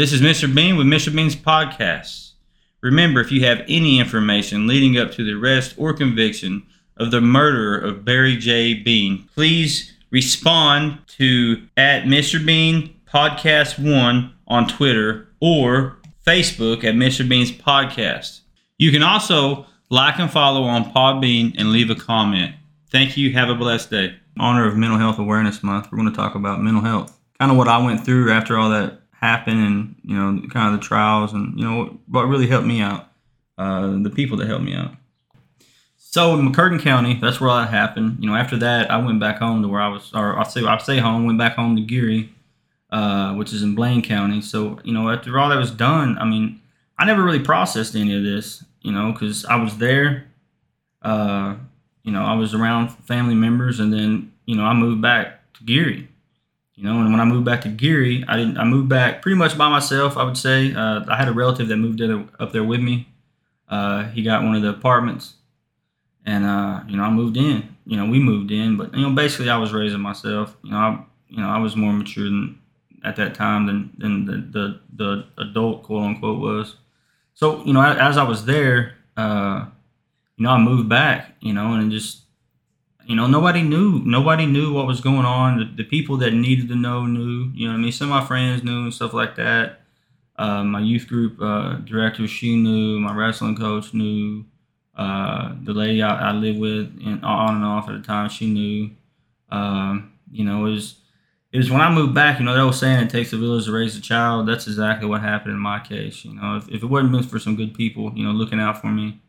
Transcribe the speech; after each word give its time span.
This 0.00 0.14
is 0.14 0.22
Mr. 0.22 0.54
Bean 0.54 0.78
with 0.78 0.86
Mr. 0.86 1.14
Bean's 1.14 1.36
Podcast. 1.36 2.30
Remember, 2.80 3.20
if 3.20 3.30
you 3.30 3.44
have 3.44 3.62
any 3.68 4.00
information 4.00 4.66
leading 4.66 4.96
up 4.96 5.12
to 5.12 5.22
the 5.22 5.38
arrest 5.38 5.74
or 5.76 5.92
conviction 5.92 6.66
of 6.96 7.10
the 7.10 7.20
murderer 7.20 7.76
of 7.76 8.02
Barry 8.02 8.38
J. 8.38 8.72
Bean, 8.72 9.28
please 9.34 9.92
respond 10.10 11.00
to 11.18 11.66
at 11.76 12.04
Mr. 12.04 12.42
Bean 12.42 12.98
Podcast 13.06 13.78
1 13.78 14.32
on 14.48 14.66
Twitter 14.68 15.28
or 15.38 15.98
Facebook 16.26 16.82
at 16.82 16.94
Mr. 16.94 17.28
Bean's 17.28 17.52
Podcast. 17.52 18.40
You 18.78 18.90
can 18.92 19.02
also 19.02 19.66
like 19.90 20.18
and 20.18 20.30
follow 20.30 20.62
on 20.62 20.90
Podbean 20.94 21.54
and 21.58 21.72
leave 21.72 21.90
a 21.90 21.94
comment. 21.94 22.54
Thank 22.88 23.18
you. 23.18 23.34
Have 23.34 23.50
a 23.50 23.54
blessed 23.54 23.90
day. 23.90 24.06
In 24.06 24.40
honor 24.40 24.66
of 24.66 24.78
Mental 24.78 24.98
Health 24.98 25.18
Awareness 25.18 25.62
Month, 25.62 25.88
we're 25.92 25.98
going 25.98 26.10
to 26.10 26.16
talk 26.16 26.36
about 26.36 26.62
mental 26.62 26.82
health. 26.82 27.20
Kind 27.38 27.52
of 27.52 27.58
what 27.58 27.68
I 27.68 27.84
went 27.84 28.02
through 28.02 28.32
after 28.32 28.56
all 28.56 28.70
that 28.70 28.99
happened 29.20 29.60
and, 29.60 29.94
you 30.02 30.16
know, 30.16 30.40
kind 30.48 30.74
of 30.74 30.80
the 30.80 30.86
trials 30.86 31.32
and, 31.32 31.58
you 31.58 31.64
know, 31.64 31.98
what 32.08 32.22
really 32.22 32.46
helped 32.46 32.66
me 32.66 32.80
out, 32.80 33.08
uh, 33.58 33.98
the 34.02 34.10
people 34.10 34.36
that 34.38 34.48
helped 34.48 34.64
me 34.64 34.74
out. 34.74 34.92
So 35.96 36.36
in 36.36 36.50
McCurtain 36.50 36.80
County, 36.80 37.18
that's 37.20 37.40
where 37.40 37.54
that 37.54 37.70
happened. 37.70 38.16
You 38.18 38.28
know, 38.28 38.34
after 38.34 38.56
that, 38.56 38.90
I 38.90 38.96
went 38.96 39.20
back 39.20 39.38
home 39.38 39.62
to 39.62 39.68
where 39.68 39.80
I 39.80 39.88
was, 39.88 40.10
or 40.12 40.36
I 40.36 40.42
say 40.42 40.64
I 40.64 40.76
say 40.78 40.98
home, 40.98 41.24
went 41.24 41.38
back 41.38 41.54
home 41.54 41.76
to 41.76 41.82
Geary, 41.82 42.34
uh, 42.90 43.34
which 43.34 43.52
is 43.52 43.62
in 43.62 43.76
Blaine 43.76 44.02
County. 44.02 44.40
So 44.40 44.80
you 44.82 44.92
know, 44.92 45.08
after 45.08 45.38
all 45.38 45.50
that 45.50 45.58
was 45.58 45.70
done, 45.70 46.18
I 46.18 46.24
mean, 46.24 46.60
I 46.98 47.04
never 47.04 47.22
really 47.22 47.38
processed 47.38 47.94
any 47.94 48.16
of 48.16 48.24
this, 48.24 48.64
you 48.82 48.90
know, 48.90 49.12
because 49.12 49.44
I 49.44 49.54
was 49.54 49.78
there. 49.78 50.26
Uh, 51.00 51.54
you 52.02 52.10
know, 52.10 52.24
I 52.24 52.34
was 52.34 52.54
around 52.54 52.88
family 52.88 53.36
members, 53.36 53.78
and 53.78 53.92
then 53.92 54.32
you 54.46 54.56
know, 54.56 54.64
I 54.64 54.74
moved 54.74 55.00
back 55.00 55.52
to 55.54 55.64
Geary. 55.64 56.08
You 56.80 56.86
know, 56.86 57.00
and 57.00 57.10
when 57.10 57.20
I 57.20 57.26
moved 57.26 57.44
back 57.44 57.60
to 57.62 57.68
Geary, 57.68 58.24
I 58.26 58.38
didn't. 58.38 58.56
I 58.56 58.64
moved 58.64 58.88
back 58.88 59.20
pretty 59.20 59.36
much 59.36 59.58
by 59.58 59.68
myself. 59.68 60.16
I 60.16 60.24
would 60.24 60.38
say 60.38 60.72
uh, 60.72 61.04
I 61.08 61.16
had 61.16 61.28
a 61.28 61.32
relative 61.32 61.68
that 61.68 61.76
moved 61.76 62.00
up 62.40 62.52
there 62.52 62.64
with 62.64 62.80
me. 62.80 63.06
Uh, 63.68 64.04
he 64.04 64.22
got 64.22 64.42
one 64.42 64.54
of 64.54 64.62
the 64.62 64.70
apartments 64.70 65.34
and 66.26 66.44
uh, 66.44 66.80
you 66.88 66.96
know, 66.96 67.02
I 67.02 67.10
moved 67.10 67.36
in. 67.36 67.76
You 67.86 67.96
know, 67.96 68.06
we 68.06 68.18
moved 68.18 68.50
in, 68.50 68.76
but 68.76 68.94
you 68.94 69.02
know, 69.02 69.14
basically, 69.14 69.50
I 69.50 69.56
was 69.56 69.72
raising 69.72 70.00
myself. 70.00 70.56
You 70.62 70.70
know, 70.72 70.76
I, 70.76 71.04
you 71.28 71.40
know, 71.40 71.48
I 71.48 71.58
was 71.58 71.76
more 71.76 71.92
mature 71.92 72.24
than 72.24 72.58
at 73.04 73.16
that 73.16 73.34
time 73.34 73.66
than 73.66 73.90
than 73.98 74.24
the 74.26 74.36
the, 74.58 74.80
the 74.94 75.42
adult 75.42 75.82
quote 75.82 76.04
unquote 76.04 76.40
was. 76.40 76.76
So 77.34 77.64
you 77.64 77.72
know, 77.72 77.82
as 77.82 78.16
I 78.16 78.22
was 78.22 78.44
there, 78.44 78.96
uh, 79.16 79.66
you 80.36 80.44
know, 80.44 80.50
I 80.50 80.58
moved 80.58 80.88
back. 80.88 81.34
You 81.40 81.52
know, 81.54 81.72
and 81.74 81.90
just 81.90 82.20
you 83.10 83.16
know, 83.16 83.26
nobody 83.26 83.62
knew. 83.62 84.00
Nobody 84.04 84.46
knew 84.46 84.72
what 84.72 84.86
was 84.86 85.00
going 85.00 85.26
on. 85.26 85.58
The, 85.58 85.82
the 85.82 85.84
people 85.84 86.16
that 86.18 86.32
needed 86.32 86.68
to 86.68 86.76
know 86.76 87.06
knew. 87.06 87.50
You 87.52 87.66
know, 87.66 87.74
I 87.74 87.76
mean, 87.76 87.90
some 87.90 88.12
of 88.12 88.20
my 88.20 88.24
friends 88.24 88.62
knew 88.62 88.84
and 88.84 88.94
stuff 88.94 89.12
like 89.12 89.34
that. 89.34 89.80
Uh, 90.36 90.62
my 90.62 90.78
youth 90.78 91.08
group 91.08 91.36
uh, 91.42 91.78
director, 91.78 92.28
she 92.28 92.54
knew. 92.54 93.00
My 93.00 93.12
wrestling 93.12 93.56
coach 93.56 93.92
knew. 93.92 94.44
Uh, 94.96 95.56
the 95.64 95.72
lady 95.72 96.04
I, 96.04 96.30
I 96.30 96.32
lived 96.34 96.60
with, 96.60 96.86
and 97.04 97.24
on 97.24 97.56
and 97.56 97.64
off 97.64 97.88
at 97.88 98.00
the 98.00 98.06
time, 98.06 98.28
she 98.28 98.46
knew. 98.46 98.90
Um, 99.50 100.12
you 100.30 100.44
know, 100.44 100.66
it 100.66 100.70
was 100.70 101.00
it 101.50 101.58
was 101.58 101.68
when 101.68 101.80
I 101.80 101.92
moved 101.92 102.14
back. 102.14 102.38
You 102.38 102.44
know, 102.44 102.56
they 102.56 102.62
were 102.62 102.72
saying 102.72 103.02
it 103.02 103.10
takes 103.10 103.32
a 103.32 103.38
village 103.38 103.64
to 103.64 103.72
raise 103.72 103.96
a 103.96 104.00
child. 104.00 104.46
That's 104.46 104.68
exactly 104.68 105.08
what 105.08 105.20
happened 105.20 105.54
in 105.54 105.58
my 105.58 105.80
case. 105.80 106.24
You 106.24 106.34
know, 106.34 106.58
if, 106.58 106.68
if 106.68 106.84
it 106.84 106.86
wasn't 106.86 107.10
been 107.10 107.24
for 107.24 107.40
some 107.40 107.56
good 107.56 107.74
people, 107.74 108.12
you 108.14 108.24
know, 108.24 108.30
looking 108.30 108.60
out 108.60 108.80
for 108.80 108.86
me, 108.86 109.20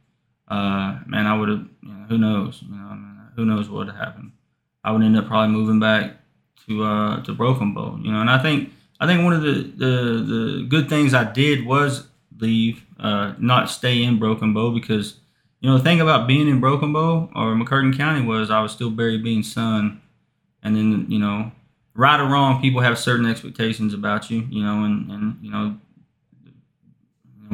uh, 0.49 0.99
man, 1.07 1.25
I 1.25 1.35
would 1.35 1.49
have. 1.49 1.65
You 1.81 1.89
know, 1.89 2.05
who 2.09 2.17
knows? 2.19 2.61
You 2.61 2.75
know, 2.75 3.10
who 3.35 3.45
knows 3.45 3.69
what 3.69 3.79
would 3.79 3.87
have 3.87 3.97
happened? 3.97 4.31
I 4.83 4.91
would 4.91 5.03
end 5.03 5.17
up 5.17 5.27
probably 5.27 5.55
moving 5.55 5.79
back 5.79 6.17
to 6.67 6.83
uh, 6.83 7.23
to 7.23 7.33
Broken 7.33 7.73
Bow. 7.73 7.99
You 8.01 8.11
know, 8.11 8.21
and 8.21 8.29
I 8.29 8.41
think 8.41 8.71
I 8.99 9.07
think 9.07 9.23
one 9.23 9.33
of 9.33 9.41
the 9.41 9.53
the, 9.53 9.85
the 10.23 10.65
good 10.67 10.89
things 10.89 11.13
I 11.13 11.23
did 11.23 11.65
was 11.65 12.07
leave, 12.39 12.83
uh, 12.99 13.33
not 13.37 13.69
stay 13.69 14.03
in 14.03 14.19
Broken 14.19 14.53
Bow 14.53 14.71
because 14.71 15.17
you 15.61 15.69
know, 15.69 15.77
the 15.77 15.83
thing 15.83 16.01
about 16.01 16.27
being 16.27 16.49
in 16.49 16.59
Broken 16.59 16.91
Bow 16.91 17.29
or 17.35 17.53
McCurtain 17.53 17.95
County 17.95 18.25
was 18.25 18.49
I 18.49 18.61
was 18.61 18.71
still 18.71 18.89
Barry 18.89 19.19
Bean's 19.19 19.51
son. 19.51 20.01
And 20.63 20.75
then, 20.75 21.05
you 21.07 21.19
know, 21.19 21.51
right 21.93 22.19
or 22.19 22.25
wrong, 22.25 22.61
people 22.61 22.81
have 22.81 22.97
certain 22.97 23.27
expectations 23.27 23.93
about 23.93 24.29
you, 24.29 24.47
you 24.49 24.63
know, 24.63 24.83
and, 24.83 25.11
and 25.11 25.37
you 25.41 25.51
know, 25.51 25.77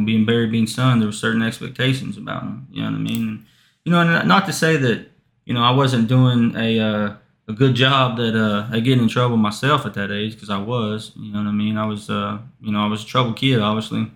being 0.05 0.25
Barry 0.25 0.47
Bean's 0.47 0.73
son, 0.73 0.99
there 0.99 1.07
were 1.07 1.13
certain 1.13 1.41
expectations 1.41 2.17
about 2.17 2.43
him. 2.43 2.67
You 2.71 2.83
know 2.83 2.91
what 2.91 2.97
I 2.97 3.01
mean? 3.01 3.27
And, 3.27 3.45
you 3.83 3.91
know, 3.91 3.99
and 3.99 4.27
not 4.27 4.45
to 4.45 4.53
say 4.53 4.77
that, 4.77 5.07
you 5.47 5.53
know, 5.53 5.63
I 5.63 5.71
wasn't 5.71 6.07
doing 6.07 6.55
a, 6.55 6.79
uh, 6.79 7.13
a 7.47 7.53
good 7.53 7.73
job 7.73 8.17
that 8.17 8.35
uh, 8.35 8.75
at 8.75 8.83
getting 8.83 9.03
in 9.03 9.09
trouble 9.09 9.37
myself 9.37 9.85
at 9.85 9.93
that 9.95 10.11
age 10.11 10.33
because 10.33 10.49
I 10.49 10.59
was, 10.59 11.11
you 11.15 11.31
know 11.31 11.39
what 11.39 11.47
I 11.47 11.51
mean. 11.53 11.77
I 11.77 11.85
was, 11.85 12.09
uh, 12.09 12.37
you 12.61 12.71
know, 12.71 12.79
I 12.79 12.87
was 12.87 13.03
a 13.03 13.07
trouble 13.07 13.33
kid, 13.33 13.59
obviously 13.59 14.11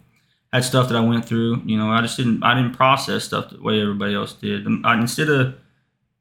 had 0.51 0.65
stuff 0.65 0.89
that 0.89 0.97
I 0.97 1.01
went 1.01 1.25
through. 1.25 1.61
You 1.65 1.77
know, 1.77 1.89
I 1.89 2.01
just 2.01 2.17
didn't 2.17 2.43
I 2.43 2.55
didn't 2.55 2.73
process 2.73 3.23
stuff 3.23 3.49
the 3.49 3.61
way 3.61 3.81
everybody 3.81 4.13
else 4.13 4.33
did. 4.33 4.67
I, 4.83 4.99
instead 4.99 5.29
of 5.29 5.55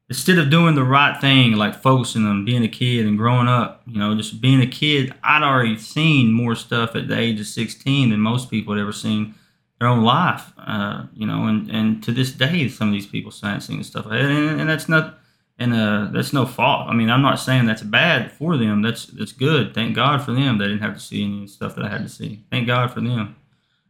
instead 0.09 0.37
of 0.37 0.49
doing 0.49 0.75
the 0.75 0.83
right 0.83 1.19
thing, 1.19 1.53
like 1.53 1.75
focusing 1.75 2.25
on 2.25 2.45
being 2.45 2.63
a 2.63 2.69
kid 2.69 3.05
and 3.05 3.17
growing 3.17 3.47
up, 3.47 3.81
you 3.87 3.99
know, 3.99 4.15
just 4.15 4.41
being 4.41 4.61
a 4.61 4.67
kid, 4.67 5.13
I'd 5.23 5.43
already 5.43 5.77
seen 5.77 6.31
more 6.31 6.55
stuff 6.55 6.95
at 6.95 7.07
the 7.07 7.17
age 7.17 7.39
of 7.39 7.47
16 7.47 8.09
than 8.09 8.19
most 8.19 8.49
people 8.49 8.73
had 8.73 8.81
ever 8.81 8.91
seen 8.91 9.35
their 9.81 9.89
own 9.89 10.03
life. 10.03 10.53
Uh, 10.59 11.07
you 11.11 11.25
know, 11.25 11.47
and, 11.47 11.69
and 11.71 12.03
to 12.03 12.11
this 12.11 12.31
day, 12.31 12.67
some 12.69 12.89
of 12.89 12.93
these 12.93 13.07
people 13.07 13.33
haven't 13.41 13.61
seen 13.61 13.83
stuff, 13.83 14.05
and, 14.05 14.61
and 14.61 14.69
that's 14.69 14.87
not. 14.87 15.17
And 15.57 15.75
uh, 15.75 16.09
that's 16.11 16.33
no 16.33 16.47
fault. 16.47 16.87
I 16.89 16.93
mean, 16.95 17.11
I'm 17.11 17.21
not 17.21 17.35
saying 17.35 17.67
that's 17.67 17.83
bad 17.83 18.31
for 18.31 18.57
them. 18.57 18.81
That's 18.81 19.05
that's 19.05 19.31
good. 19.31 19.75
Thank 19.75 19.95
God 19.95 20.23
for 20.23 20.31
them. 20.31 20.57
They 20.57 20.65
didn't 20.65 20.81
have 20.81 20.95
to 20.95 20.99
see 20.99 21.23
any 21.23 21.45
stuff 21.45 21.75
that 21.75 21.85
I 21.85 21.89
had 21.89 22.01
to 22.01 22.09
see. 22.09 22.43
Thank 22.49 22.65
God 22.65 22.91
for 22.91 22.99
them. 22.99 23.35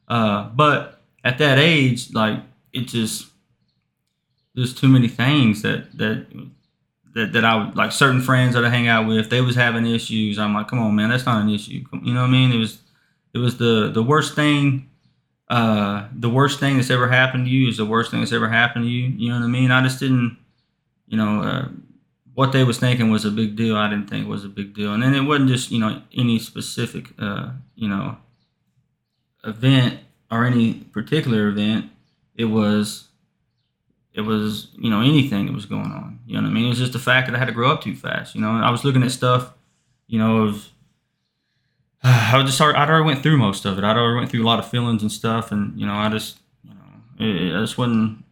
Uh, 0.05 0.49
but 0.49 1.01
at 1.23 1.37
that 1.37 1.59
age, 1.59 2.13
like 2.13 2.41
it 2.73 2.87
just 2.87 3.27
there's 4.53 4.73
too 4.73 4.89
many 4.89 5.07
things 5.07 5.61
that 5.61 5.97
that 5.97 6.25
that 7.13 7.31
that 7.31 7.45
I 7.45 7.71
like 7.71 7.93
certain 7.93 8.21
friends 8.21 8.53
that 8.55 8.65
I 8.65 8.69
hang 8.69 8.89
out 8.89 9.07
with. 9.07 9.29
They 9.29 9.39
was 9.39 9.55
having 9.55 9.85
issues. 9.85 10.37
I'm 10.37 10.53
like, 10.53 10.67
come 10.67 10.79
on, 10.79 10.93
man, 10.93 11.09
that's 11.09 11.25
not 11.25 11.41
an 11.41 11.49
issue. 11.49 11.85
You 12.03 12.13
know 12.13 12.21
what 12.21 12.27
I 12.27 12.31
mean? 12.31 12.51
It 12.51 12.57
was 12.57 12.79
it 13.33 13.37
was 13.37 13.57
the 13.57 13.91
the 13.93 14.03
worst 14.03 14.35
thing. 14.35 14.90
Uh, 15.51 16.07
the 16.17 16.29
worst 16.29 16.61
thing 16.61 16.77
that's 16.77 16.89
ever 16.89 17.09
happened 17.09 17.43
to 17.43 17.51
you 17.51 17.67
is 17.67 17.75
the 17.75 17.85
worst 17.85 18.09
thing 18.09 18.21
that's 18.21 18.31
ever 18.31 18.47
happened 18.47 18.85
to 18.85 18.89
you. 18.89 19.09
You 19.09 19.29
know 19.29 19.39
what 19.39 19.43
I 19.43 19.49
mean? 19.49 19.69
I 19.69 19.83
just 19.83 19.99
didn't, 19.99 20.37
you 21.07 21.17
know, 21.17 21.41
uh, 21.43 21.67
what 22.35 22.53
they 22.53 22.63
was 22.63 22.79
thinking 22.79 23.11
was 23.11 23.25
a 23.25 23.31
big 23.31 23.57
deal. 23.57 23.75
I 23.75 23.89
didn't 23.89 24.09
think 24.09 24.29
was 24.29 24.45
a 24.45 24.49
big 24.49 24.73
deal. 24.73 24.93
And 24.93 25.03
then 25.03 25.13
it 25.13 25.23
wasn't 25.23 25.49
just 25.49 25.69
you 25.69 25.79
know 25.79 26.01
any 26.15 26.39
specific, 26.39 27.09
uh, 27.19 27.49
you 27.75 27.89
know, 27.89 28.15
event 29.43 29.99
or 30.31 30.45
any 30.45 30.75
particular 30.75 31.49
event. 31.49 31.91
It 32.33 32.45
was 32.45 33.09
it 34.13 34.21
was 34.21 34.69
you 34.77 34.89
know 34.89 35.01
anything 35.01 35.47
that 35.47 35.53
was 35.53 35.65
going 35.65 35.91
on. 35.91 36.19
You 36.25 36.35
know 36.35 36.43
what 36.43 36.49
I 36.49 36.53
mean? 36.53 36.67
It 36.67 36.69
was 36.69 36.79
just 36.79 36.93
the 36.93 36.99
fact 36.99 37.27
that 37.27 37.35
I 37.35 37.39
had 37.39 37.49
to 37.49 37.53
grow 37.53 37.69
up 37.69 37.81
too 37.81 37.93
fast. 37.93 38.35
You 38.35 38.39
know, 38.39 38.51
I 38.51 38.71
was 38.71 38.85
looking 38.85 39.03
at 39.03 39.11
stuff. 39.11 39.51
You 40.07 40.19
know, 40.19 40.43
of 40.43 40.70
I 42.03 42.41
just 42.43 42.59
I'd 42.59 42.89
already 42.89 43.05
went 43.05 43.21
through 43.21 43.37
most 43.37 43.65
of 43.65 43.77
it. 43.77 43.83
I'd 43.83 43.97
already 43.97 44.19
went 44.19 44.31
through 44.31 44.43
a 44.43 44.45
lot 44.45 44.59
of 44.59 44.67
feelings 44.67 45.01
and 45.01 45.11
stuff, 45.11 45.51
and 45.51 45.79
you 45.79 45.85
know, 45.85 45.93
I 45.93 46.09
just 46.09 46.39
you 46.63 46.73
know, 46.73 47.25
it, 47.25 47.55
I 47.55 47.61
just 47.61 47.77
wasn't. 47.77 48.23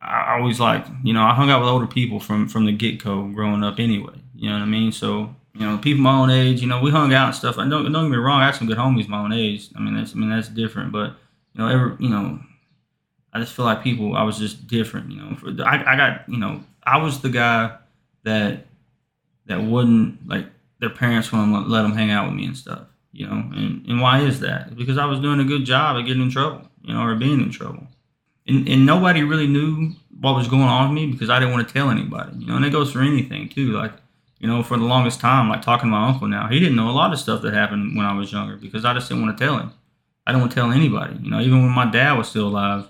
I 0.00 0.38
always 0.38 0.60
like 0.60 0.86
you 1.02 1.12
know 1.12 1.22
I 1.22 1.34
hung 1.34 1.50
out 1.50 1.60
with 1.60 1.68
older 1.68 1.86
people 1.86 2.20
from 2.20 2.48
from 2.48 2.64
the 2.64 2.72
get 2.72 3.02
go 3.02 3.26
growing 3.28 3.62
up 3.62 3.78
anyway. 3.78 4.14
You 4.34 4.48
know 4.48 4.56
what 4.56 4.62
I 4.62 4.66
mean? 4.66 4.92
So 4.92 5.34
you 5.54 5.66
know, 5.66 5.76
people 5.76 6.02
my 6.02 6.16
own 6.16 6.30
age, 6.30 6.62
you 6.62 6.68
know, 6.68 6.80
we 6.80 6.90
hung 6.90 7.12
out 7.12 7.26
and 7.26 7.34
stuff. 7.34 7.58
And 7.58 7.70
don't, 7.70 7.90
don't 7.90 8.04
get 8.04 8.10
me 8.10 8.16
wrong, 8.16 8.40
I 8.40 8.46
had 8.46 8.54
some 8.54 8.68
good 8.68 8.78
homies 8.78 9.08
my 9.08 9.18
own 9.18 9.32
age. 9.32 9.68
I 9.76 9.80
mean, 9.80 9.96
that's 9.96 10.14
I 10.14 10.18
mean 10.18 10.30
that's 10.30 10.48
different. 10.48 10.92
But 10.92 11.14
you 11.52 11.60
know, 11.60 11.68
every 11.68 11.96
you 11.98 12.08
know, 12.08 12.38
I 13.32 13.40
just 13.40 13.54
feel 13.54 13.64
like 13.64 13.82
people. 13.82 14.16
I 14.16 14.22
was 14.22 14.38
just 14.38 14.66
different. 14.66 15.10
You 15.10 15.20
know, 15.20 15.64
I, 15.64 15.92
I 15.92 15.96
got 15.96 16.28
you 16.28 16.38
know, 16.38 16.62
I 16.84 16.98
was 16.98 17.20
the 17.20 17.28
guy 17.28 17.76
that 18.22 18.66
that 19.46 19.62
wouldn't 19.62 20.28
like 20.28 20.46
their 20.80 20.90
parents 20.90 21.32
wouldn't 21.32 21.68
let 21.68 21.82
them 21.82 21.92
hang 21.92 22.10
out 22.10 22.26
with 22.26 22.34
me 22.34 22.46
and 22.46 22.56
stuff. 22.56 22.82
You 23.12 23.26
know, 23.26 23.50
and 23.54 23.86
and 23.86 24.00
why 24.00 24.20
is 24.20 24.40
that? 24.40 24.76
Because 24.76 24.98
I 24.98 25.06
was 25.06 25.20
doing 25.20 25.40
a 25.40 25.44
good 25.44 25.64
job 25.64 25.96
of 25.96 26.06
getting 26.06 26.22
in 26.22 26.30
trouble. 26.30 26.62
You 26.82 26.94
know, 26.94 27.02
or 27.02 27.14
being 27.16 27.40
in 27.40 27.50
trouble. 27.50 27.86
And, 28.46 28.66
and 28.66 28.86
nobody 28.86 29.22
really 29.22 29.46
knew 29.46 29.92
what 30.20 30.34
was 30.34 30.48
going 30.48 30.62
on 30.62 30.88
with 30.88 30.94
me 30.94 31.12
because 31.12 31.28
I 31.28 31.38
didn't 31.38 31.52
want 31.52 31.68
to 31.68 31.74
tell 31.74 31.90
anybody. 31.90 32.38
You 32.38 32.46
know, 32.46 32.56
and 32.56 32.64
it 32.64 32.70
goes 32.70 32.92
for 32.92 33.00
anything 33.00 33.48
too. 33.48 33.72
Like 33.72 33.92
you 34.38 34.46
know, 34.46 34.62
for 34.62 34.76
the 34.76 34.84
longest 34.84 35.20
time, 35.20 35.48
like 35.48 35.62
talking 35.62 35.88
to 35.88 35.90
my 35.90 36.08
uncle 36.08 36.28
now, 36.28 36.48
he 36.48 36.60
didn't 36.60 36.76
know 36.76 36.90
a 36.90 36.92
lot 36.92 37.12
of 37.12 37.18
stuff 37.18 37.42
that 37.42 37.54
happened 37.54 37.96
when 37.96 38.06
I 38.06 38.14
was 38.14 38.32
younger 38.32 38.56
because 38.56 38.84
I 38.84 38.94
just 38.94 39.08
didn't 39.08 39.24
want 39.24 39.36
to 39.36 39.44
tell 39.44 39.58
him. 39.58 39.72
I 40.26 40.32
didn't 40.32 40.42
want 40.42 40.52
to 40.52 40.54
tell 40.56 40.70
anybody. 40.70 41.16
You 41.22 41.30
know, 41.30 41.40
even 41.40 41.62
when 41.62 41.72
my 41.72 41.90
dad 41.90 42.12
was 42.12 42.28
still 42.28 42.48
alive, 42.48 42.86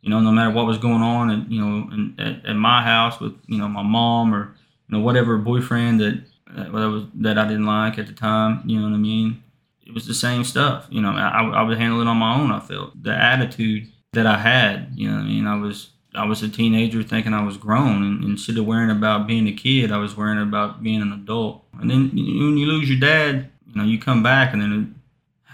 you 0.00 0.10
know, 0.10 0.20
no 0.20 0.30
matter 0.30 0.50
what 0.50 0.66
was 0.66 0.78
going 0.78 1.02
on, 1.02 1.30
and 1.30 1.50
you 1.50 1.60
know, 1.60 1.90
in, 1.92 2.14
at, 2.18 2.46
at 2.50 2.56
my 2.56 2.82
house 2.82 3.18
with 3.20 3.34
you 3.46 3.58
know 3.58 3.68
my 3.68 3.82
mom 3.82 4.34
or 4.34 4.54
you 4.88 4.96
know 4.96 5.00
whatever 5.00 5.38
boyfriend 5.38 6.00
that 6.00 6.22
Uh, 6.54 6.64
that 6.64 6.88
was 6.88 7.04
that 7.14 7.38
I 7.38 7.46
didn't 7.46 7.66
like 7.66 7.98
at 7.98 8.06
the 8.06 8.12
time. 8.12 8.62
You 8.66 8.78
know 8.78 8.88
what 8.88 8.94
I 8.94 8.98
mean? 8.98 9.42
It 9.86 9.94
was 9.94 10.06
the 10.06 10.14
same 10.14 10.44
stuff. 10.44 10.86
You 10.90 11.00
know, 11.00 11.10
I, 11.10 11.42
I 11.42 11.62
would 11.62 11.78
handle 11.78 12.00
it 12.00 12.06
on 12.06 12.16
my 12.16 12.34
own. 12.36 12.50
I 12.50 12.60
felt 12.60 13.02
the 13.02 13.14
attitude 13.14 13.88
that 14.12 14.26
I 14.26 14.38
had. 14.38 14.92
You 14.94 15.10
know 15.10 15.16
what 15.16 15.24
I 15.24 15.28
mean? 15.28 15.46
I 15.46 15.56
was 15.56 15.90
I 16.14 16.26
was 16.26 16.42
a 16.42 16.48
teenager 16.48 17.02
thinking 17.02 17.32
I 17.32 17.44
was 17.44 17.56
grown, 17.56 18.02
and 18.02 18.24
instead 18.24 18.58
of 18.58 18.66
worrying 18.66 18.90
about 18.90 19.26
being 19.26 19.48
a 19.48 19.52
kid, 19.52 19.90
I 19.90 19.98
was 19.98 20.16
worrying 20.16 20.42
about 20.42 20.82
being 20.82 21.02
an 21.02 21.12
adult. 21.12 21.64
And 21.80 21.90
then 21.90 22.10
when 22.10 22.56
you 22.56 22.66
lose 22.66 22.88
your 22.88 23.00
dad, 23.00 23.50
you 23.66 23.80
know, 23.80 23.86
you 23.86 23.98
come 23.98 24.22
back, 24.22 24.52
and 24.52 24.60
then 24.60 24.94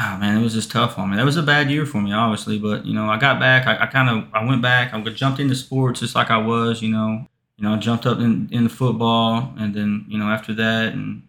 oh 0.01 0.17
man, 0.19 0.39
it 0.39 0.43
was 0.43 0.55
just 0.55 0.71
tough 0.71 0.99
on 0.99 1.11
me. 1.11 1.17
That 1.17 1.25
was 1.25 1.37
a 1.37 1.43
bad 1.43 1.71
year 1.71 1.87
for 1.87 2.01
me, 2.01 2.13
obviously. 2.13 2.59
But 2.59 2.87
you 2.87 2.95
know, 2.95 3.09
I 3.09 3.19
got 3.19 3.41
back. 3.41 3.67
I, 3.67 3.85
I 3.85 3.87
kind 3.87 4.09
of 4.09 4.35
I 4.35 4.45
went 4.45 4.63
back. 4.63 4.95
I 4.95 5.01
jumped 5.01 5.41
into 5.41 5.55
sports 5.55 6.01
just 6.01 6.15
like 6.15 6.31
I 6.31 6.39
was. 6.39 6.83
You 6.83 6.91
know, 6.91 7.27
you 7.59 7.65
know, 7.65 7.75
I 7.75 7.79
jumped 7.79 8.07
up 8.07 8.19
in 8.19 8.49
in 8.53 8.65
the 8.65 8.71
football, 8.71 9.53
and 9.59 9.75
then 9.75 10.07
you 10.09 10.17
know 10.17 10.27
after 10.27 10.55
that, 10.55 10.93
and 10.93 11.23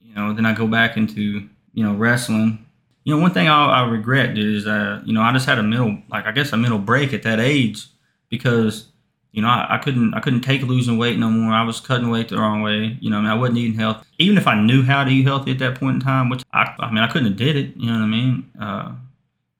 you 0.00 0.14
know, 0.14 0.32
then 0.32 0.44
I 0.44 0.52
go 0.52 0.66
back 0.66 0.96
into 0.96 1.48
you 1.72 1.84
know 1.84 1.94
wrestling. 1.94 2.66
You 3.04 3.16
know, 3.16 3.22
one 3.22 3.32
thing 3.32 3.48
I, 3.48 3.66
I 3.66 3.88
regret 3.88 4.36
is 4.36 4.64
that 4.64 5.02
you 5.06 5.12
know 5.12 5.22
I 5.22 5.32
just 5.32 5.46
had 5.46 5.58
a 5.58 5.62
mental 5.62 5.98
like 6.10 6.26
I 6.26 6.32
guess 6.32 6.52
a 6.52 6.56
mental 6.56 6.78
break 6.78 7.12
at 7.12 7.22
that 7.22 7.38
age 7.38 7.86
because 8.28 8.88
you 9.32 9.40
know, 9.40 9.48
I, 9.48 9.76
I, 9.76 9.78
couldn't 9.78 10.12
I 10.12 10.20
couldn't 10.20 10.42
take 10.42 10.62
losing 10.62 10.98
weight 10.98 11.18
no 11.18 11.30
more. 11.30 11.52
I 11.52 11.64
was 11.64 11.80
cutting 11.80 12.10
weight 12.10 12.28
the 12.28 12.36
wrong 12.36 12.60
way. 12.60 12.98
You 13.00 13.10
know, 13.10 13.16
I 13.16 13.20
mean, 13.20 13.30
I 13.30 13.34
wasn't 13.34 13.58
eating 13.58 13.78
healthy. 13.78 14.06
Even 14.18 14.36
if 14.36 14.46
I 14.46 14.60
knew 14.60 14.82
how 14.82 15.04
to 15.04 15.10
eat 15.10 15.24
healthy 15.24 15.52
at 15.52 15.58
that 15.60 15.80
point 15.80 15.94
in 15.94 16.00
time, 16.00 16.28
which 16.28 16.42
I, 16.52 16.74
I 16.78 16.90
mean, 16.90 16.98
I 16.98 17.06
couldn't 17.06 17.28
have 17.28 17.36
did 17.36 17.56
it. 17.56 17.74
You 17.76 17.86
know 17.86 17.98
what 17.98 18.04
I 18.04 18.06
mean? 18.06 18.50
Uh, 18.60 18.92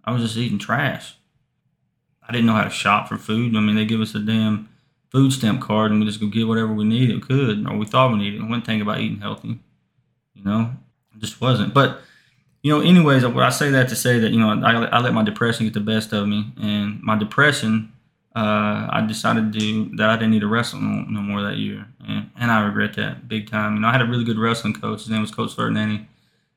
I 0.04 0.12
was 0.12 0.22
just 0.22 0.36
eating 0.36 0.58
trash. 0.58 1.16
I 2.28 2.32
didn't 2.32 2.46
know 2.46 2.52
how 2.52 2.64
to 2.64 2.70
shop 2.70 3.08
for 3.08 3.16
food. 3.16 3.56
I 3.56 3.60
mean, 3.60 3.76
they 3.76 3.86
give 3.86 4.00
us 4.00 4.14
a 4.14 4.20
damn 4.20 4.68
food 5.12 5.32
stamp 5.32 5.60
card 5.60 5.90
and 5.90 6.00
we 6.00 6.06
just 6.06 6.20
go 6.20 6.26
get 6.26 6.48
whatever 6.48 6.72
we 6.72 6.84
needed, 6.84 7.28
could, 7.28 7.66
or 7.68 7.76
we 7.76 7.86
thought 7.86 8.10
we 8.10 8.18
needed. 8.18 8.40
I 8.40 8.44
wouldn't 8.44 8.64
think 8.64 8.82
about 8.82 9.00
eating 9.00 9.20
healthy. 9.20 9.60
You 10.34 10.42
know, 10.42 10.72
it 11.14 11.20
just 11.20 11.40
wasn't. 11.40 11.74
But 11.74 12.00
you 12.62 12.72
know, 12.72 12.80
anyways, 12.80 13.22
I 13.22 13.50
say 13.50 13.70
that 13.70 13.88
to 13.90 13.96
say 13.96 14.18
that 14.18 14.32
you 14.32 14.40
know 14.40 14.50
I, 14.50 14.84
I 14.86 15.00
let 15.00 15.12
my 15.12 15.22
depression 15.22 15.66
get 15.66 15.74
the 15.74 15.80
best 15.80 16.12
of 16.12 16.26
me, 16.26 16.52
and 16.60 17.00
my 17.02 17.16
depression 17.18 17.92
uh, 18.34 18.88
I 18.90 19.04
decided 19.06 19.52
to 19.52 19.90
that 19.96 20.08
I 20.08 20.16
didn't 20.16 20.30
need 20.30 20.40
to 20.40 20.48
wrestle 20.48 20.80
no, 20.80 21.02
no, 21.02 21.20
more 21.20 21.42
that 21.42 21.58
year, 21.58 21.86
and, 22.08 22.30
and 22.36 22.50
I 22.50 22.62
regret 22.62 22.94
that 22.94 23.28
big 23.28 23.50
time. 23.50 23.74
You 23.74 23.80
know, 23.80 23.88
I 23.88 23.92
had 23.92 24.00
a 24.00 24.06
really 24.06 24.24
good 24.24 24.38
wrestling 24.38 24.72
coach. 24.72 25.00
His 25.00 25.10
name 25.10 25.20
was 25.20 25.30
Coach 25.30 25.54
Ferdinandi, 25.54 26.06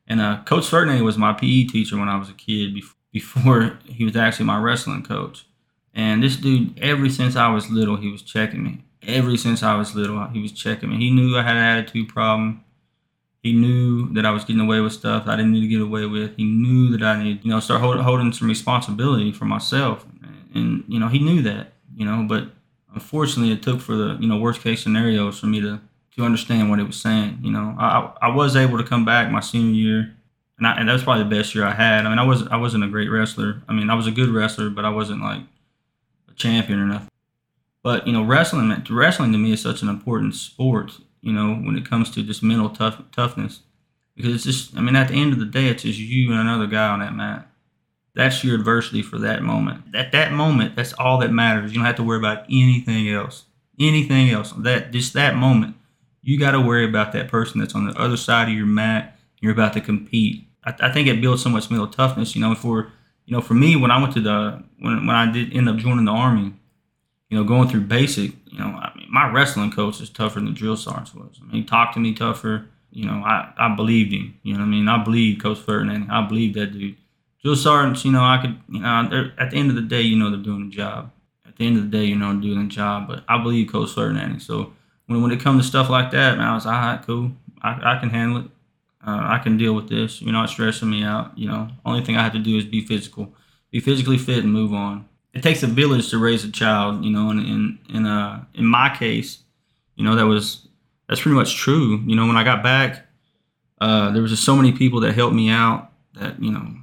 and 0.07 0.21
uh, 0.21 0.41
Coach 0.45 0.65
Ferdinandi 0.65 1.03
was 1.03 1.17
my 1.17 1.33
PE 1.33 1.65
teacher 1.65 1.97
when 1.97 2.07
I 2.07 2.17
was 2.17 2.29
a 2.29 2.33
kid. 2.33 2.73
Before, 2.73 2.95
before 3.11 3.79
he 3.85 4.05
was 4.05 4.15
actually 4.15 4.45
my 4.45 4.57
wrestling 4.57 5.03
coach, 5.03 5.45
and 5.95 6.21
this 6.21 6.36
dude, 6.36 6.77
ever 6.80 7.09
since 7.09 7.36
I 7.36 7.47
was 7.47 7.69
little, 7.69 7.95
he 7.95 8.12
was 8.12 8.21
checking 8.21 8.63
me. 8.63 8.83
Ever 9.07 9.38
since 9.38 9.63
I 9.63 9.75
was 9.75 9.95
little, 9.95 10.27
he 10.27 10.42
was 10.42 10.51
checking 10.51 10.89
me. 10.89 10.97
He 10.97 11.12
knew 11.12 11.38
I 11.38 11.44
had 11.44 11.56
an 11.56 11.63
attitude 11.63 12.09
problem. 12.09 12.63
He 13.42 13.53
knew 13.53 14.12
that 14.13 14.25
I 14.25 14.31
was 14.31 14.44
getting 14.44 14.62
away 14.62 14.80
with 14.81 14.94
stuff 14.94 15.27
I 15.27 15.36
didn't 15.36 15.51
need 15.51 15.62
to 15.62 15.68
get 15.68 15.81
away 15.81 16.06
with. 16.06 16.36
He 16.36 16.44
knew 16.44 16.97
that 16.97 17.03
I 17.03 17.21
needed, 17.21 17.45
you 17.45 17.51
know, 17.51 17.59
start 17.59 17.81
hold, 17.81 17.97
holding 18.00 18.33
some 18.33 18.47
responsibility 18.47 19.31
for 19.31 19.45
myself 19.45 20.06
and 20.56 20.83
you 20.88 21.00
know 21.00 21.07
he 21.07 21.19
knew 21.19 21.42
that 21.44 21.74
you 21.95 22.06
know 22.06 22.25
but 22.27 22.48
unfortunately 22.94 23.53
it 23.53 23.62
took 23.62 23.80
for 23.80 23.95
the 23.95 24.18
you 24.19 24.27
know 24.27 24.38
worst 24.38 24.62
case 24.62 24.81
scenarios 24.81 25.39
for 25.39 25.45
me 25.45 25.62
to 25.62 25.80
to 26.15 26.24
understand 26.24 26.69
what 26.69 26.80
it 26.80 26.88
was 26.88 27.00
saying 27.00 27.38
you 27.44 27.51
know 27.51 27.75
i 27.77 28.12
i 28.21 28.30
was 28.30 28.56
able 28.56 28.77
to 28.77 28.83
come 28.83 29.06
back 29.06 29.30
my 29.30 29.41
senior 29.41 29.74
year 29.74 30.15
and, 30.57 30.65
I, 30.65 30.80
and 30.80 30.88
that 30.88 30.94
was 30.94 31.03
probably 31.03 31.24
the 31.24 31.30
best 31.30 31.53
year 31.53 31.65
i 31.65 31.74
had 31.74 32.06
i 32.06 32.09
mean 32.09 32.18
i 32.18 32.24
was 32.24 32.48
i 32.48 32.56
wasn't 32.56 32.86
a 32.86 32.88
great 32.88 33.09
wrestler 33.09 33.62
i 33.68 33.74
mean 33.74 33.89
i 33.89 33.95
was 33.95 34.07
a 34.07 34.12
good 34.12 34.30
wrestler 34.30 34.69
but 34.69 34.86
i 34.86 34.89
wasn't 34.89 35.21
like 35.21 35.41
champion 36.35 36.79
or 36.79 36.85
nothing 36.85 37.09
but 37.83 38.05
you 38.05 38.13
know 38.13 38.23
wrestling 38.23 38.83
wrestling 38.89 39.31
to 39.31 39.37
me 39.37 39.51
is 39.51 39.61
such 39.61 39.81
an 39.81 39.89
important 39.89 40.35
sport 40.35 40.93
you 41.21 41.33
know 41.33 41.55
when 41.55 41.77
it 41.77 41.89
comes 41.89 42.09
to 42.11 42.23
just 42.23 42.43
mental 42.43 42.69
tough, 42.69 43.01
toughness 43.11 43.61
because 44.15 44.33
it's 44.33 44.43
just 44.43 44.77
i 44.77 44.81
mean 44.81 44.95
at 44.95 45.07
the 45.07 45.15
end 45.15 45.33
of 45.33 45.39
the 45.39 45.45
day 45.45 45.67
it's 45.67 45.83
just 45.83 45.99
you 45.99 46.31
and 46.31 46.39
another 46.39 46.67
guy 46.67 46.87
on 46.87 46.99
that 46.99 47.13
mat 47.13 47.47
that's 48.15 48.43
your 48.43 48.55
adversity 48.55 49.01
for 49.01 49.19
that 49.19 49.43
moment. 49.43 49.93
At 49.93 50.13
that 50.13 50.31
moment, 50.31 50.75
that's 50.75 50.93
all 50.93 51.19
that 51.19 51.31
matters. 51.31 51.71
You 51.71 51.79
don't 51.79 51.85
have 51.85 51.97
to 51.97 52.03
worry 52.03 52.17
about 52.17 52.45
anything 52.45 53.09
else. 53.09 53.43
Anything 53.77 54.29
else. 54.29 54.53
That 54.57 54.91
just 54.91 55.13
that 55.13 55.35
moment, 55.35 55.75
you 56.21 56.39
got 56.39 56.51
to 56.51 56.61
worry 56.61 56.85
about 56.85 57.11
that 57.11 57.27
person 57.27 57.59
that's 57.59 57.75
on 57.75 57.85
the 57.85 57.99
other 57.99 58.15
side 58.15 58.47
of 58.47 58.53
your 58.53 58.65
mat. 58.65 59.19
You're 59.41 59.51
about 59.51 59.73
to 59.73 59.81
compete. 59.81 60.47
I, 60.63 60.73
I 60.79 60.93
think 60.93 61.09
it 61.09 61.19
builds 61.19 61.43
so 61.43 61.49
much 61.49 61.69
mental 61.69 61.88
toughness. 61.88 62.35
You 62.35 62.41
know, 62.41 62.55
for 62.55 62.89
you 63.25 63.36
know, 63.36 63.42
for 63.42 63.54
me, 63.54 63.75
when 63.75 63.92
I 63.92 64.01
went 64.01 64.13
to 64.13 64.22
the 64.22 64.63
when 64.80 65.06
when 65.07 65.16
I 65.16 65.31
did 65.31 65.56
end 65.56 65.69
up 65.69 65.77
joining 65.77 66.06
the 66.06 66.12
army, 66.12 66.54
you 67.30 67.38
know, 67.38 67.44
going 67.44 67.69
through 67.69 67.81
basic, 67.81 68.31
you 68.51 68.60
know, 68.60 68.66
I 68.66 68.92
mean, 68.95 69.07
my 69.10 69.31
wrestling 69.31 69.72
coach 69.72 70.00
is 70.01 70.10
tougher 70.10 70.39
than 70.39 70.45
the 70.45 70.51
drill 70.51 70.77
sergeant 70.77 71.16
was. 71.16 71.39
I 71.42 71.45
mean, 71.45 71.62
he 71.62 71.63
talked 71.63 71.94
to 71.95 72.00
me 72.00 72.13
tougher. 72.13 72.68
You 72.92 73.06
know, 73.07 73.24
I, 73.25 73.51
I 73.57 73.75
believed 73.75 74.13
him. 74.13 74.39
You 74.44 74.54
know 74.54 74.60
what 74.60 74.68
I 74.68 74.69
mean? 74.69 74.88
I 74.88 75.04
believe 75.04 75.42
Coach 75.42 75.60
Ferdinand. 75.60 76.10
I 76.10 76.25
believe 76.25 76.54
that 76.54 76.68
dude 76.68 76.95
drill 77.45 77.56
sergeants, 77.56 78.04
you 78.04 78.12
know, 78.12 78.24
I 78.24 78.39
could, 78.42 78.57
you 78.68 78.80
know, 78.80 79.31
at 79.38 79.51
the 79.51 79.57
end 79.57 79.69
of 79.69 79.75
the 79.75 79.83
day, 79.83 80.01
you 80.01 80.18
know, 80.18 80.31
they're 80.31 80.39
doing 80.39 80.69
the 80.69 80.75
job. 80.75 81.12
At 81.48 81.56
the 81.57 81.68
end 81.68 81.77
of 81.77 81.83
the 81.83 81.95
day, 81.95 82.06
you 82.06 82.16
know, 82.16 82.31
they're 82.33 82.42
doing 82.42 82.68
the 82.68 82.74
job. 82.74 83.07
But 83.07 83.24
I 83.30 83.42
believe 83.42 83.72
Coach 83.72 83.92
Ferdinand. 83.92 84.39
So 84.42 84.74
when, 85.06 85.22
when 85.22 85.31
it 85.31 85.39
comes 85.39 85.63
to 85.63 85.68
stuff 85.68 85.88
like 85.88 86.10
that, 86.12 86.38
man, 86.38 86.48
I 86.48 86.56
was 86.56 86.66
all 86.66 86.72
right, 86.72 87.04
cool. 87.06 87.31
I, 87.62 87.98
I 87.98 88.00
can 88.00 88.10
handle 88.10 88.45
it. 88.45 88.45
Uh, 89.05 89.21
I 89.23 89.39
can 89.39 89.57
deal 89.57 89.73
with 89.73 89.89
this. 89.89 90.21
You're 90.21 90.33
not 90.33 90.49
stressing 90.49 90.89
me 90.89 91.03
out. 91.03 91.37
You 91.37 91.47
know, 91.47 91.67
only 91.85 92.03
thing 92.03 92.17
I 92.17 92.23
have 92.23 92.33
to 92.33 92.39
do 92.39 92.57
is 92.57 92.65
be 92.65 92.81
physical, 92.85 93.33
be 93.71 93.79
physically 93.79 94.17
fit, 94.17 94.43
and 94.43 94.51
move 94.51 94.73
on. 94.73 95.07
It 95.33 95.43
takes 95.43 95.63
a 95.63 95.67
village 95.67 96.09
to 96.09 96.17
raise 96.17 96.43
a 96.43 96.51
child. 96.51 97.03
You 97.05 97.11
know, 97.11 97.29
and 97.29 97.39
in 97.39 97.79
in 97.93 98.05
uh 98.05 98.43
in 98.53 98.65
my 98.65 98.95
case, 98.95 99.39
you 99.95 100.03
know, 100.03 100.15
that 100.15 100.25
was 100.25 100.67
that's 101.07 101.21
pretty 101.21 101.35
much 101.35 101.55
true. 101.55 102.01
You 102.05 102.15
know, 102.15 102.25
when 102.25 102.37
I 102.37 102.43
got 102.43 102.63
back, 102.63 103.05
uh, 103.79 104.11
there 104.11 104.21
was 104.21 104.31
just 104.31 104.43
so 104.43 104.55
many 104.55 104.71
people 104.71 105.01
that 105.01 105.13
helped 105.13 105.35
me 105.35 105.49
out. 105.49 105.91
That 106.13 106.41
you 106.41 106.51
know, 106.51 106.75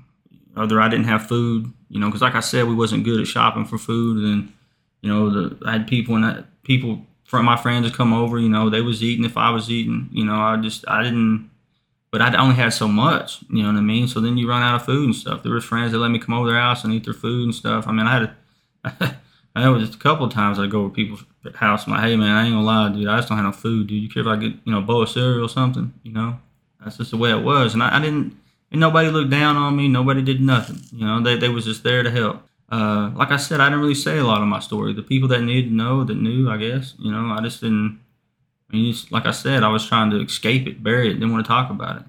either 0.57 0.81
I 0.81 0.89
didn't 0.89 1.07
have 1.07 1.27
food, 1.27 1.73
you 1.89 1.99
know, 1.99 2.07
because 2.07 2.23
like 2.23 2.35
I 2.35 2.41
said, 2.41 2.69
we 2.69 2.75
wasn't 2.75 3.05
good 3.05 3.21
at 3.21 3.27
shopping 3.27 3.65
for 3.65 3.79
food, 3.79 4.25
and 4.25 4.53
you 5.01 5.09
know, 5.09 5.31
the 5.31 5.67
I 5.67 5.73
had 5.73 5.89
people 5.89 6.15
and 6.17 6.45
people 6.63 7.05
from 7.25 7.47
my 7.47 7.57
friends 7.57 7.91
to 7.91 7.97
come 7.97 8.13
over, 8.13 8.39
you 8.39 8.49
know, 8.51 8.69
they 8.69 8.83
was 8.83 9.03
eating 9.03 9.25
if 9.25 9.39
I 9.39 9.49
was 9.51 9.71
eating, 9.71 10.09
you 10.13 10.23
know, 10.23 10.35
I 10.35 10.59
just 10.59 10.85
I 10.87 11.03
didn't, 11.03 11.51
but 12.13 12.23
I 12.23 12.37
only 12.37 12.55
had 12.55 12.73
so 12.73 12.87
much, 12.87 13.41
you 13.51 13.63
know 13.63 13.73
what 13.73 13.79
I 13.79 13.81
mean. 13.81 14.07
So 14.07 14.21
then 14.21 14.39
you 14.39 14.49
run 14.49 14.63
out 14.63 14.77
of 14.77 14.85
food 14.85 15.07
and 15.07 15.15
stuff. 15.15 15.43
There 15.43 15.53
was 15.53 15.65
friends 15.65 15.91
that 15.91 15.99
let 15.99 16.13
me 16.13 16.21
come 16.21 16.35
over 16.35 16.49
their 16.49 16.61
house 16.61 16.85
and 16.85 16.93
eat 16.93 17.05
their 17.05 17.15
food 17.15 17.45
and 17.45 17.55
stuff. 17.55 17.89
I 17.89 17.93
mean, 17.93 18.07
I 18.07 18.13
had. 18.13 18.23
A, 18.85 19.17
I 19.55 19.65
know 19.65 19.79
just 19.79 19.97
a 19.97 19.99
couple 19.99 20.25
of 20.25 20.33
times 20.33 20.59
I'd 20.59 20.71
go 20.71 20.89
to 20.89 20.95
people's 20.95 21.25
house. 21.57 21.87
I'm 21.87 21.93
like, 21.93 22.05
hey 22.05 22.17
man, 22.17 22.35
I 22.35 22.45
ain't 22.45 22.55
gonna 22.55 22.65
lie, 22.65 22.89
dude. 22.89 23.07
I 23.07 23.19
just 23.19 23.29
don't 23.29 23.37
have 23.37 23.45
no 23.45 23.53
food, 23.53 23.87
dude. 23.87 24.03
You 24.03 24.09
care 24.09 24.23
if 24.23 24.27
I 24.27 24.37
get 24.37 24.53
you 24.65 24.73
know 24.73 24.79
a 24.79 24.83
bowl 24.83 25.03
of 25.03 25.11
cereal 25.11 25.45
or 25.45 25.49
something? 25.51 25.93
You 26.03 26.13
know, 26.13 26.39
that's 26.83 26.97
just 26.97 27.11
the 27.11 27.19
way 27.19 27.31
it 27.31 27.43
was. 27.43 27.75
And 27.75 27.83
I, 27.83 27.99
I 27.99 28.01
didn't 28.01 28.35
and 28.73 28.81
nobody 28.81 29.11
looked 29.11 29.31
down 29.31 29.57
on 29.57 29.77
me. 29.77 29.87
Nobody 29.87 30.23
did 30.23 30.41
nothing. 30.41 30.81
You 30.93 31.07
know, 31.07 31.21
they, 31.21 31.37
they 31.37 31.51
was 31.51 31.67
just 31.67 31.85
there 31.85 32.03
to 32.03 32.11
help. 32.11 32.43
Uh, 32.71 33.11
like 33.15 33.31
I 33.31 33.37
said, 33.37 33.61
I 33.61 33.67
didn't 33.67 33.81
really 33.81 33.95
say 33.95 34.17
a 34.17 34.25
lot 34.25 34.41
of 34.41 34.49
my 34.49 34.61
story. 34.61 34.95
The 34.95 35.03
people 35.03 35.29
that 35.29 35.43
needed 35.43 35.69
to 35.69 35.75
know, 35.75 36.05
that 36.05 36.17
knew, 36.17 36.51
I 36.51 36.57
guess. 36.57 36.95
You 36.99 37.13
know, 37.13 37.35
I 37.35 37.43
just 37.43 37.61
didn't. 37.61 38.01
I 38.73 38.77
mean, 38.77 38.95
like 39.11 39.27
I 39.27 39.33
said, 39.33 39.63
I 39.63 39.69
was 39.69 39.87
trying 39.87 40.11
to 40.11 40.23
escape 40.23 40.67
it, 40.67 40.83
bury 40.83 41.11
it, 41.11 41.15
didn't 41.15 41.33
want 41.33 41.45
to 41.45 41.49
talk 41.49 41.71
about 41.71 41.97
it. 41.97 42.03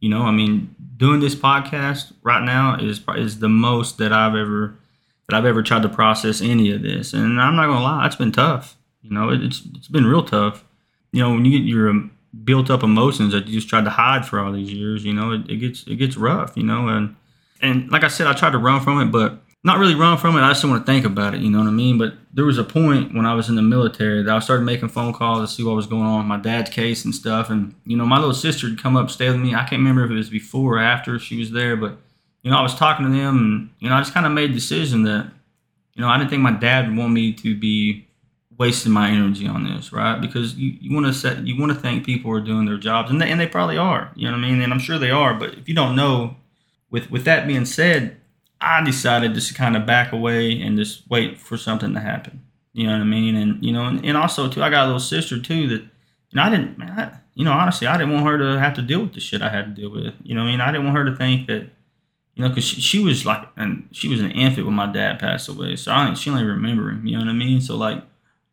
You 0.00 0.08
know, 0.08 0.22
I 0.22 0.32
mean, 0.32 0.74
doing 0.96 1.20
this 1.20 1.34
podcast 1.34 2.12
right 2.22 2.42
now 2.42 2.76
is 2.76 3.00
is 3.16 3.38
the 3.38 3.48
most 3.48 3.98
that 3.98 4.12
I've 4.12 4.34
ever 4.34 4.76
that 5.28 5.36
I've 5.36 5.46
ever 5.46 5.62
tried 5.62 5.82
to 5.82 5.88
process 5.88 6.42
any 6.42 6.70
of 6.70 6.82
this, 6.82 7.12
and 7.14 7.40
I'm 7.40 7.56
not 7.56 7.66
gonna 7.66 7.82
lie, 7.82 8.06
it's 8.06 8.16
been 8.16 8.32
tough. 8.32 8.76
You 9.02 9.10
know, 9.10 9.30
it's 9.30 9.62
it's 9.74 9.88
been 9.88 10.06
real 10.06 10.24
tough. 10.24 10.64
You 11.12 11.22
know, 11.22 11.30
when 11.30 11.44
you 11.44 11.58
get 11.58 11.66
your 11.66 11.88
um, 11.88 12.10
built 12.42 12.70
up 12.70 12.82
emotions 12.82 13.32
that 13.32 13.46
you 13.46 13.54
just 13.54 13.68
tried 13.68 13.84
to 13.84 13.90
hide 13.90 14.26
for 14.26 14.40
all 14.40 14.52
these 14.52 14.72
years. 14.72 15.04
You 15.04 15.12
know, 15.12 15.32
it, 15.32 15.48
it 15.48 15.56
gets 15.56 15.86
it 15.86 15.96
gets 15.96 16.16
rough. 16.16 16.56
You 16.56 16.64
know, 16.64 16.88
and 16.88 17.14
and 17.60 17.90
like 17.90 18.02
I 18.02 18.08
said, 18.08 18.26
I 18.26 18.32
tried 18.32 18.52
to 18.52 18.58
run 18.58 18.80
from 18.80 19.00
it, 19.00 19.12
but 19.12 19.38
not 19.64 19.78
really 19.78 19.94
run 19.94 20.18
from 20.18 20.36
it. 20.36 20.42
I 20.42 20.50
just 20.50 20.60
didn't 20.60 20.74
want 20.74 20.86
to 20.86 20.92
think 20.92 21.06
about 21.06 21.34
it. 21.34 21.40
You 21.40 21.50
know 21.50 21.58
what 21.58 21.68
I 21.68 21.72
mean? 21.72 21.96
But 21.96 22.14
there 22.34 22.44
was 22.44 22.58
a 22.58 22.64
point 22.64 23.14
when 23.14 23.24
I 23.24 23.34
was 23.34 23.48
in 23.48 23.56
the 23.56 23.62
military 23.62 24.22
that 24.22 24.34
I 24.34 24.38
started 24.38 24.62
making 24.62 24.90
phone 24.90 25.14
calls 25.14 25.40
to 25.40 25.56
see 25.56 25.64
what 25.64 25.74
was 25.74 25.86
going 25.86 26.02
on 26.02 26.18
with 26.18 26.26
my 26.26 26.36
dad's 26.36 26.68
case 26.68 27.04
and 27.04 27.14
stuff. 27.14 27.48
And 27.48 27.74
you 27.86 27.96
know, 27.96 28.04
my 28.04 28.18
little 28.18 28.34
sister 28.34 28.68
would 28.68 28.82
come 28.82 28.94
up, 28.94 29.10
stay 29.10 29.28
with 29.28 29.40
me. 29.40 29.54
I 29.54 29.60
can't 29.60 29.80
remember 29.80 30.04
if 30.04 30.10
it 30.10 30.14
was 30.14 30.28
before 30.28 30.76
or 30.76 30.80
after 30.80 31.18
she 31.18 31.38
was 31.38 31.50
there, 31.50 31.76
but 31.76 31.96
you 32.44 32.50
know, 32.50 32.58
I 32.58 32.62
was 32.62 32.74
talking 32.74 33.06
to 33.06 33.10
them, 33.10 33.38
and 33.38 33.70
you 33.80 33.88
know, 33.88 33.96
I 33.96 34.00
just 34.00 34.12
kind 34.12 34.26
of 34.26 34.32
made 34.32 34.50
a 34.50 34.54
decision 34.54 35.02
that 35.04 35.32
you 35.94 36.02
know 36.02 36.08
I 36.08 36.18
didn't 36.18 36.28
think 36.28 36.42
my 36.42 36.52
dad 36.52 36.86
would 36.86 36.98
want 36.98 37.14
me 37.14 37.32
to 37.32 37.56
be 37.56 38.06
wasting 38.58 38.92
my 38.92 39.08
energy 39.08 39.48
on 39.48 39.64
this, 39.64 39.92
right? 39.92 40.20
Because 40.20 40.54
you, 40.54 40.76
you 40.78 40.94
want 40.94 41.06
to 41.06 41.14
set 41.14 41.46
you 41.46 41.58
want 41.58 41.72
to 41.72 41.78
think 41.78 42.04
people 42.04 42.30
are 42.30 42.40
doing 42.40 42.66
their 42.66 42.76
jobs, 42.76 43.10
and 43.10 43.20
they, 43.20 43.30
and 43.30 43.40
they 43.40 43.46
probably 43.46 43.78
are. 43.78 44.12
You 44.14 44.26
know 44.26 44.36
what 44.36 44.44
I 44.44 44.50
mean? 44.50 44.60
And 44.60 44.74
I'm 44.74 44.78
sure 44.78 44.98
they 44.98 45.10
are. 45.10 45.32
But 45.32 45.54
if 45.54 45.70
you 45.70 45.74
don't 45.74 45.96
know, 45.96 46.36
with 46.90 47.10
with 47.10 47.24
that 47.24 47.46
being 47.46 47.64
said, 47.64 48.20
I 48.64 48.82
decided 48.84 49.34
just 49.34 49.48
to 49.48 49.54
kind 49.54 49.76
of 49.76 49.86
back 49.86 50.12
away 50.12 50.60
and 50.60 50.76
just 50.76 51.08
wait 51.08 51.38
for 51.38 51.56
something 51.56 51.94
to 51.94 52.00
happen. 52.00 52.42
You 52.72 52.86
know 52.86 52.92
what 52.92 53.02
I 53.02 53.04
mean? 53.04 53.36
And 53.36 53.64
you 53.64 53.72
know, 53.72 53.84
and, 53.84 54.04
and 54.04 54.16
also 54.16 54.48
too, 54.48 54.62
I 54.62 54.70
got 54.70 54.84
a 54.84 54.86
little 54.86 55.00
sister 55.00 55.40
too 55.40 55.68
that, 55.68 55.82
you 55.82 56.36
know, 56.36 56.42
I 56.42 56.50
didn't, 56.50 56.78
man, 56.78 56.90
I, 56.90 57.18
you 57.34 57.44
know, 57.44 57.52
honestly, 57.52 57.86
I 57.86 57.96
didn't 57.96 58.12
want 58.12 58.26
her 58.26 58.38
to 58.38 58.58
have 58.58 58.74
to 58.74 58.82
deal 58.82 59.02
with 59.02 59.14
the 59.14 59.20
shit 59.20 59.42
I 59.42 59.48
had 59.48 59.76
to 59.76 59.82
deal 59.82 59.90
with. 59.90 60.14
You 60.22 60.34
know, 60.34 60.42
I 60.42 60.46
mean, 60.46 60.60
I 60.60 60.72
didn't 60.72 60.84
want 60.84 60.96
her 60.96 61.04
to 61.04 61.16
think 61.16 61.46
that 61.46 61.66
you 62.34 62.42
know, 62.42 62.48
because 62.48 62.64
she, 62.64 62.80
she, 62.80 62.98
was 62.98 63.24
like, 63.24 63.46
and 63.56 63.88
she 63.92 64.08
was 64.08 64.20
an 64.20 64.32
infant 64.32 64.66
when 64.66 64.74
my 64.74 64.90
dad 64.90 65.20
passed 65.20 65.48
away, 65.48 65.76
so 65.76 65.92
I 65.92 66.12
she 66.14 66.30
only 66.30 66.42
remember 66.44 66.90
him. 66.90 67.06
You 67.06 67.16
know 67.16 67.24
what 67.24 67.30
I 67.30 67.34
mean? 67.34 67.60
So 67.60 67.76
like, 67.76 68.02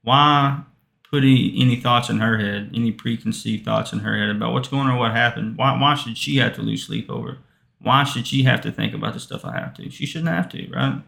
why 0.03 0.61
put 1.09 1.23
any, 1.23 1.55
any 1.59 1.75
thoughts 1.75 2.09
in 2.09 2.19
her 2.19 2.37
head, 2.37 2.71
any 2.73 2.91
preconceived 2.91 3.65
thoughts 3.65 3.91
in 3.91 3.99
her 3.99 4.17
head 4.17 4.29
about 4.29 4.53
what's 4.53 4.67
going 4.67 4.87
on, 4.87 4.97
what 4.97 5.11
happened? 5.11 5.57
Why, 5.57 5.79
why 5.79 5.95
should 5.95 6.17
she 6.17 6.37
have 6.37 6.55
to 6.55 6.61
lose 6.61 6.85
sleep 6.85 7.09
over? 7.09 7.39
Why 7.81 8.03
should 8.03 8.27
she 8.27 8.43
have 8.43 8.61
to 8.61 8.71
think 8.71 8.93
about 8.93 9.13
the 9.13 9.19
stuff 9.19 9.43
I 9.43 9.57
have 9.59 9.73
to? 9.75 9.89
She 9.89 10.05
shouldn't 10.05 10.29
have 10.29 10.49
to, 10.49 10.69
right? 10.71 11.01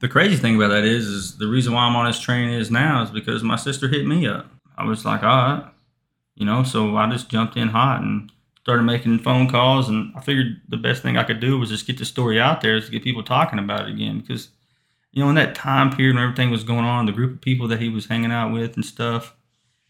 The 0.00 0.08
crazy 0.08 0.36
thing 0.36 0.56
about 0.56 0.68
that 0.68 0.84
is, 0.84 1.06
is 1.06 1.38
the 1.38 1.48
reason 1.48 1.72
why 1.72 1.84
I'm 1.84 1.96
on 1.96 2.06
this 2.06 2.20
train 2.20 2.50
is 2.50 2.70
now 2.70 3.02
is 3.02 3.10
because 3.10 3.42
my 3.42 3.56
sister 3.56 3.88
hit 3.88 4.06
me 4.06 4.26
up. 4.26 4.46
I 4.76 4.84
was 4.84 5.04
like, 5.04 5.22
all 5.22 5.28
right, 5.28 5.64
you 6.36 6.46
know, 6.46 6.62
so 6.62 6.96
I 6.96 7.10
just 7.10 7.28
jumped 7.28 7.56
in 7.56 7.68
hot 7.68 8.00
and 8.00 8.30
started 8.62 8.84
making 8.84 9.18
phone 9.18 9.48
calls, 9.48 9.88
and 9.88 10.12
I 10.14 10.20
figured 10.20 10.60
the 10.68 10.76
best 10.76 11.02
thing 11.02 11.16
I 11.16 11.24
could 11.24 11.40
do 11.40 11.58
was 11.58 11.70
just 11.70 11.86
get 11.86 11.98
the 11.98 12.04
story 12.04 12.40
out 12.40 12.60
there, 12.60 12.80
to 12.80 12.90
get 12.90 13.02
people 13.02 13.22
talking 13.22 13.58
about 13.58 13.88
it 13.88 13.92
again. 13.92 14.20
Because, 14.20 14.48
you 15.10 15.22
know, 15.22 15.28
in 15.30 15.34
that 15.36 15.54
time 15.54 15.90
period 15.90 16.14
when 16.14 16.22
everything 16.22 16.50
was 16.50 16.64
going 16.64 16.84
on, 16.84 17.06
the 17.06 17.12
group 17.12 17.32
of 17.32 17.40
people 17.40 17.66
that 17.68 17.80
he 17.80 17.88
was 17.88 18.06
hanging 18.06 18.30
out 18.30 18.52
with 18.52 18.76
and 18.76 18.84
stuff, 18.84 19.34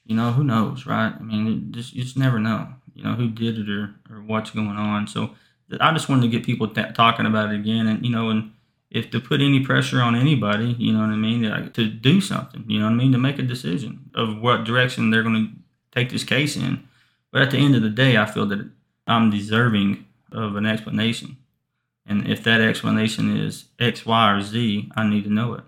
you 0.07 0.17
know, 0.17 0.33
who 0.33 0.45
knows, 0.45 0.87
right? 0.87 1.13
I 1.13 1.23
mean, 1.23 1.73
just 1.73 1.93
you 1.93 2.03
just 2.03 2.17
never 2.17 2.39
know, 2.39 2.69
you 2.95 3.03
know, 3.05 3.15
who 3.15 3.29
did 3.29 3.59
it 3.59 3.69
or 3.69 3.95
or 4.11 4.23
what's 4.23 4.51
going 4.51 4.69
on. 4.69 5.07
So 5.07 5.35
I 5.81 5.93
just 5.93 6.09
wanted 6.09 6.23
to 6.23 6.29
get 6.29 6.45
people 6.45 6.69
talking 6.69 7.27
about 7.27 7.53
it 7.53 7.61
again, 7.61 7.87
and 7.87 8.05
you 8.05 8.11
know, 8.11 8.31
and 8.31 8.53
if 8.91 9.11
to 9.11 9.21
put 9.21 9.41
any 9.41 9.65
pressure 9.65 10.01
on 10.01 10.15
anybody, 10.15 10.75
you 10.79 10.93
know 10.93 11.01
what 11.01 11.11
I 11.11 11.17
mean, 11.17 11.43
to, 11.43 11.69
to 11.71 11.89
do 11.89 12.21
something, 12.21 12.65
you 12.67 12.79
know 12.79 12.87
what 12.87 12.93
I 12.93 12.97
mean, 12.97 13.13
to 13.13 13.19
make 13.19 13.39
a 13.39 13.43
decision 13.43 14.11
of 14.15 14.39
what 14.39 14.65
direction 14.65 15.11
they're 15.11 15.23
going 15.23 15.47
to 15.47 15.53
take 15.99 16.11
this 16.11 16.25
case 16.25 16.57
in. 16.57 16.89
But 17.31 17.43
at 17.43 17.51
the 17.51 17.59
end 17.59 17.77
of 17.77 17.83
the 17.83 17.91
day, 17.91 18.17
I 18.17 18.25
feel 18.25 18.47
that 18.47 18.71
I'm 19.07 19.31
deserving 19.31 20.07
of 20.33 20.57
an 20.57 20.67
explanation. 20.67 21.37
And 22.07 22.27
if 22.27 22.43
that 22.45 22.63
explanation 22.63 23.37
is 23.37 23.67
X, 23.79 24.07
Y, 24.07 24.33
or 24.33 24.41
Z, 24.41 24.91
I 24.97 25.07
need 25.07 25.25
to 25.25 25.31
know 25.31 25.55
it. 25.55 25.65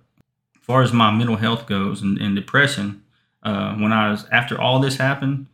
As 0.57 0.63
far 0.63 0.83
as 0.83 0.93
my 0.93 1.11
mental 1.11 1.37
health 1.37 1.67
goes 1.67 2.01
and, 2.01 2.19
and 2.19 2.35
depression, 2.35 3.03
uh, 3.43 3.75
when 3.75 3.93
I 3.93 4.11
was 4.11 4.27
after 4.33 4.59
all 4.59 4.79
this 4.79 4.97
happened, 4.97 5.47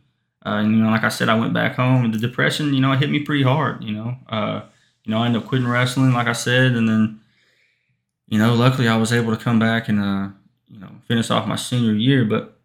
uh, 0.47 0.59
and 0.59 0.71
you 0.71 0.81
know, 0.81 0.89
like 0.89 1.03
I 1.03 1.09
said, 1.09 1.27
I 1.27 1.37
went 1.37 1.53
back 1.53 1.75
home, 1.75 2.05
and 2.05 2.13
the 2.13 2.17
depression, 2.17 2.73
you 2.73 2.79
know, 2.79 2.93
it 2.93 2.99
hit 2.99 3.09
me 3.09 3.19
pretty 3.19 3.43
hard. 3.43 3.83
You 3.83 3.93
know, 3.93 4.15
uh, 4.29 4.61
you 5.03 5.11
know, 5.11 5.21
I 5.21 5.25
ended 5.25 5.41
up 5.41 5.47
quitting 5.49 5.67
wrestling, 5.67 6.13
like 6.13 6.27
I 6.27 6.33
said, 6.33 6.71
and 6.73 6.87
then, 6.87 7.19
you 8.27 8.39
know, 8.39 8.53
luckily 8.53 8.87
I 8.87 8.95
was 8.95 9.11
able 9.11 9.35
to 9.35 9.43
come 9.43 9.59
back 9.59 9.89
and, 9.89 9.99
uh, 9.99 10.29
you 10.69 10.79
know, 10.79 10.89
finish 11.05 11.29
off 11.31 11.47
my 11.47 11.57
senior 11.57 11.91
year. 11.91 12.23
But 12.23 12.57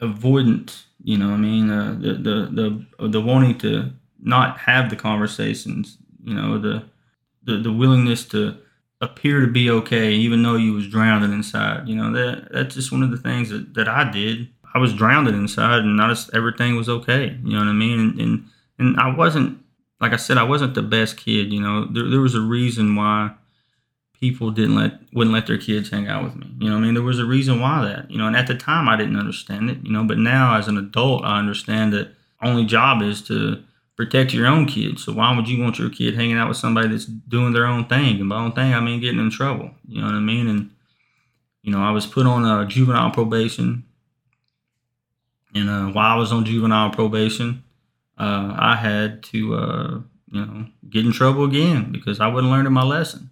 avoidance, 0.00 0.86
you 1.04 1.18
know, 1.18 1.32
I 1.32 1.36
mean, 1.36 1.68
uh, 1.70 1.96
the 2.00 2.14
the 2.14 2.86
the 2.98 3.08
the 3.08 3.20
wanting 3.20 3.58
to 3.58 3.92
not 4.22 4.56
have 4.60 4.88
the 4.88 4.96
conversations, 4.96 5.98
you 6.24 6.32
know, 6.32 6.58
the 6.58 6.84
the 7.42 7.58
the 7.58 7.72
willingness 7.72 8.24
to 8.28 8.56
appear 9.02 9.40
to 9.40 9.46
be 9.48 9.68
okay, 9.68 10.12
even 10.12 10.42
though 10.42 10.56
you 10.56 10.72
was 10.72 10.88
drowning 10.88 11.34
inside. 11.34 11.88
You 11.88 11.96
know, 11.96 12.10
that 12.12 12.48
that's 12.52 12.74
just 12.74 12.90
one 12.90 13.02
of 13.02 13.10
the 13.10 13.18
things 13.18 13.50
that, 13.50 13.74
that 13.74 13.86
I 13.88 14.10
did 14.10 14.48
I 14.74 14.78
was 14.78 14.94
drowning 14.94 15.34
inside, 15.34 15.80
and 15.80 15.96
not 15.96 16.10
just 16.10 16.30
everything 16.34 16.76
was 16.76 16.88
okay. 16.88 17.38
You 17.42 17.52
know 17.52 17.58
what 17.58 17.68
I 17.68 17.72
mean? 17.72 18.00
And, 18.00 18.20
and 18.20 18.44
and 18.78 19.00
I 19.00 19.14
wasn't 19.14 19.58
like 20.00 20.12
I 20.12 20.16
said, 20.16 20.38
I 20.38 20.44
wasn't 20.44 20.74
the 20.74 20.82
best 20.82 21.16
kid. 21.16 21.52
You 21.52 21.60
know, 21.60 21.86
there 21.86 22.08
there 22.08 22.20
was 22.20 22.34
a 22.34 22.40
reason 22.40 22.96
why 22.96 23.32
people 24.18 24.50
didn't 24.50 24.76
let 24.76 25.00
wouldn't 25.12 25.34
let 25.34 25.46
their 25.46 25.58
kids 25.58 25.90
hang 25.90 26.08
out 26.08 26.24
with 26.24 26.36
me. 26.36 26.46
You 26.58 26.68
know, 26.68 26.74
what 26.74 26.82
I 26.82 26.84
mean, 26.84 26.94
there 26.94 27.02
was 27.02 27.18
a 27.18 27.24
reason 27.24 27.60
why 27.60 27.84
that. 27.84 28.10
You 28.10 28.18
know, 28.18 28.26
and 28.26 28.36
at 28.36 28.46
the 28.46 28.54
time 28.54 28.88
I 28.88 28.96
didn't 28.96 29.16
understand 29.16 29.70
it. 29.70 29.78
You 29.82 29.92
know, 29.92 30.04
but 30.04 30.18
now 30.18 30.56
as 30.56 30.68
an 30.68 30.78
adult, 30.78 31.24
I 31.24 31.38
understand 31.38 31.92
that 31.92 32.12
only 32.42 32.64
job 32.64 33.02
is 33.02 33.22
to 33.22 33.62
protect 33.96 34.32
your 34.32 34.46
own 34.46 34.64
kids. 34.64 35.04
So 35.04 35.12
why 35.12 35.36
would 35.36 35.48
you 35.48 35.62
want 35.62 35.78
your 35.78 35.90
kid 35.90 36.14
hanging 36.14 36.38
out 36.38 36.48
with 36.48 36.56
somebody 36.56 36.88
that's 36.88 37.04
doing 37.04 37.52
their 37.52 37.66
own 37.66 37.86
thing? 37.86 38.20
And 38.20 38.28
by 38.28 38.36
own 38.36 38.52
thing, 38.52 38.72
I 38.72 38.80
mean 38.80 39.00
getting 39.00 39.20
in 39.20 39.30
trouble. 39.30 39.70
You 39.86 40.00
know 40.00 40.06
what 40.06 40.14
I 40.14 40.20
mean? 40.20 40.48
And 40.48 40.70
you 41.62 41.70
know, 41.70 41.82
I 41.82 41.90
was 41.90 42.06
put 42.06 42.26
on 42.26 42.44
a 42.44 42.66
juvenile 42.66 43.10
probation 43.10 43.84
and 45.54 45.68
uh, 45.68 45.86
while 45.86 46.16
I 46.16 46.18
was 46.18 46.32
on 46.32 46.44
juvenile 46.44 46.90
probation, 46.90 47.64
uh, 48.18 48.54
I 48.56 48.76
had 48.76 49.22
to, 49.24 49.54
uh, 49.54 50.00
you 50.30 50.46
know, 50.46 50.66
get 50.88 51.04
in 51.04 51.12
trouble 51.12 51.44
again 51.44 51.90
because 51.90 52.20
I 52.20 52.28
wasn't 52.28 52.52
learning 52.52 52.72
my 52.72 52.84
lesson. 52.84 53.30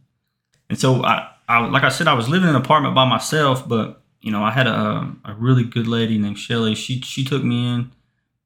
And 0.69 0.79
so, 0.79 1.05
I, 1.05 1.31
I, 1.49 1.67
like 1.67 1.83
I 1.83 1.89
said, 1.89 2.09
I 2.09 2.15
was 2.15 2.29
living 2.29 2.49
in 2.49 2.55
an 2.55 2.61
apartment 2.61 2.95
by 2.95 3.09
myself, 3.09 3.69
but 3.69 4.03
you 4.21 4.33
know, 4.33 4.43
I 4.43 4.51
had 4.51 4.67
a, 4.67 5.15
a 5.25 5.35
really 5.39 5.65
good 5.65 5.87
lady 5.87 6.19
named 6.19 6.39
Shelly. 6.39 6.75
She 6.75 7.01
she 7.01 7.25
took 7.25 7.45
me 7.45 7.69
in. 7.69 7.93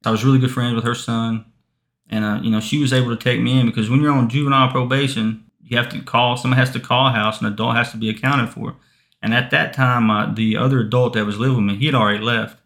I 0.05 0.11
was 0.11 0.23
really 0.23 0.39
good 0.39 0.51
friends 0.51 0.75
with 0.75 0.83
her 0.83 0.95
son, 0.95 1.45
and 2.09 2.23
uh, 2.23 2.39
you 2.41 2.51
know, 2.51 2.59
she 2.59 2.79
was 2.79 2.93
able 2.93 3.15
to 3.15 3.21
take 3.21 3.41
me 3.41 3.59
in 3.59 3.65
because 3.65 3.89
when 3.89 4.01
you're 4.01 4.13
on 4.13 4.29
juvenile 4.29 4.69
probation, 4.69 5.43
you 5.63 5.77
have 5.77 5.89
to 5.89 6.01
call. 6.01 6.37
Someone 6.37 6.59
has 6.59 6.71
to 6.71 6.79
call 6.79 7.07
a 7.07 7.11
house. 7.11 7.41
An 7.41 7.47
adult 7.47 7.75
has 7.75 7.91
to 7.91 7.97
be 7.97 8.09
accounted 8.09 8.49
for. 8.49 8.75
And 9.21 9.33
at 9.33 9.51
that 9.51 9.73
time, 9.73 10.11
uh, 10.11 10.33
the 10.33 10.57
other 10.57 10.81
adult 10.81 11.13
that 11.13 11.25
was 11.25 11.39
living 11.39 11.57
with 11.57 11.65
me, 11.65 11.75
he 11.77 11.85
had 11.85 11.95
already 11.95 12.23
left. 12.23 12.59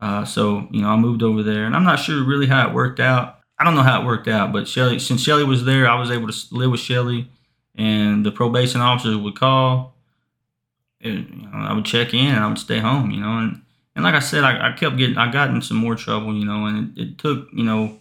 Uh, 0.00 0.24
so 0.24 0.66
you 0.70 0.82
know, 0.82 0.88
I 0.88 0.96
moved 0.96 1.22
over 1.22 1.42
there, 1.42 1.64
and 1.64 1.74
I'm 1.74 1.84
not 1.84 1.96
sure 1.98 2.24
really 2.24 2.46
how 2.46 2.68
it 2.68 2.74
worked 2.74 3.00
out. 3.00 3.38
I 3.58 3.64
don't 3.64 3.74
know 3.74 3.82
how 3.82 4.02
it 4.02 4.06
worked 4.06 4.28
out, 4.28 4.52
but 4.52 4.68
Shelly, 4.68 4.98
since 4.98 5.22
Shelly 5.22 5.44
was 5.44 5.64
there, 5.64 5.88
I 5.88 5.98
was 5.98 6.10
able 6.10 6.28
to 6.28 6.54
live 6.54 6.70
with 6.70 6.80
Shelly, 6.80 7.30
and 7.74 8.24
the 8.24 8.30
probation 8.30 8.80
officers 8.80 9.16
would 9.16 9.38
call. 9.38 9.94
And, 11.00 11.28
you 11.30 11.48
know, 11.48 11.58
I 11.58 11.72
would 11.72 11.84
check 11.84 12.12
in, 12.12 12.34
and 12.34 12.44
I 12.44 12.48
would 12.48 12.58
stay 12.58 12.78
home. 12.78 13.10
You 13.10 13.20
know, 13.20 13.38
and 13.38 13.62
and 13.94 14.04
like 14.04 14.14
I 14.14 14.20
said, 14.20 14.44
I, 14.44 14.70
I 14.70 14.72
kept 14.72 14.96
getting, 14.96 15.16
I 15.16 15.30
got 15.30 15.50
in 15.50 15.62
some 15.62 15.78
more 15.78 15.94
trouble. 15.94 16.34
You 16.34 16.44
know, 16.44 16.66
and 16.66 16.98
it, 16.98 17.02
it 17.02 17.18
took 17.18 17.48
you 17.52 17.64
know 17.64 17.98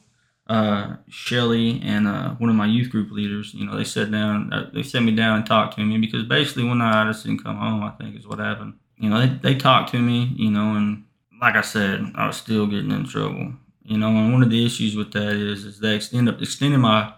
uh, 0.48 0.96
Shelly 1.10 1.82
and 1.84 2.08
uh, 2.08 2.36
one 2.36 2.50
of 2.50 2.56
my 2.56 2.66
youth 2.66 2.90
group 2.90 3.12
leaders, 3.12 3.54
you 3.54 3.66
know, 3.66 3.76
they 3.76 3.84
sat 3.84 4.12
down, 4.12 4.54
uh, 4.54 4.70
they 4.74 4.84
sat 4.84 5.02
me 5.02 5.16
down 5.16 5.38
and 5.38 5.46
talked 5.46 5.76
to 5.76 5.84
me 5.84 5.98
because 5.98 6.24
basically 6.24 6.66
one 6.66 6.78
night 6.78 7.02
I 7.02 7.12
just 7.12 7.26
didn't 7.26 7.44
come 7.44 7.58
home, 7.58 7.84
I 7.84 7.92
think 7.92 8.18
is 8.18 8.28
what 8.28 8.40
happened. 8.40 8.76
You 8.98 9.10
know, 9.10 9.20
they, 9.20 9.54
they 9.54 9.56
talked 9.56 9.92
to 9.92 10.00
me, 10.00 10.34
you 10.36 10.52
know, 10.52 10.76
and 10.76 11.04
like 11.42 11.56
I 11.56 11.62
said, 11.62 12.12
I 12.16 12.28
was 12.28 12.38
still 12.38 12.68
getting 12.68 12.92
in 12.92 13.06
trouble. 13.06 13.54
You 13.84 13.98
know, 13.98 14.08
and 14.08 14.34
one 14.34 14.42
of 14.42 14.50
the 14.50 14.66
issues 14.66 14.96
with 14.96 15.12
that 15.14 15.34
is 15.34 15.64
is 15.64 15.80
they 15.80 15.96
extend 15.96 16.28
up 16.28 16.42
extended 16.42 16.80
my 16.80 17.14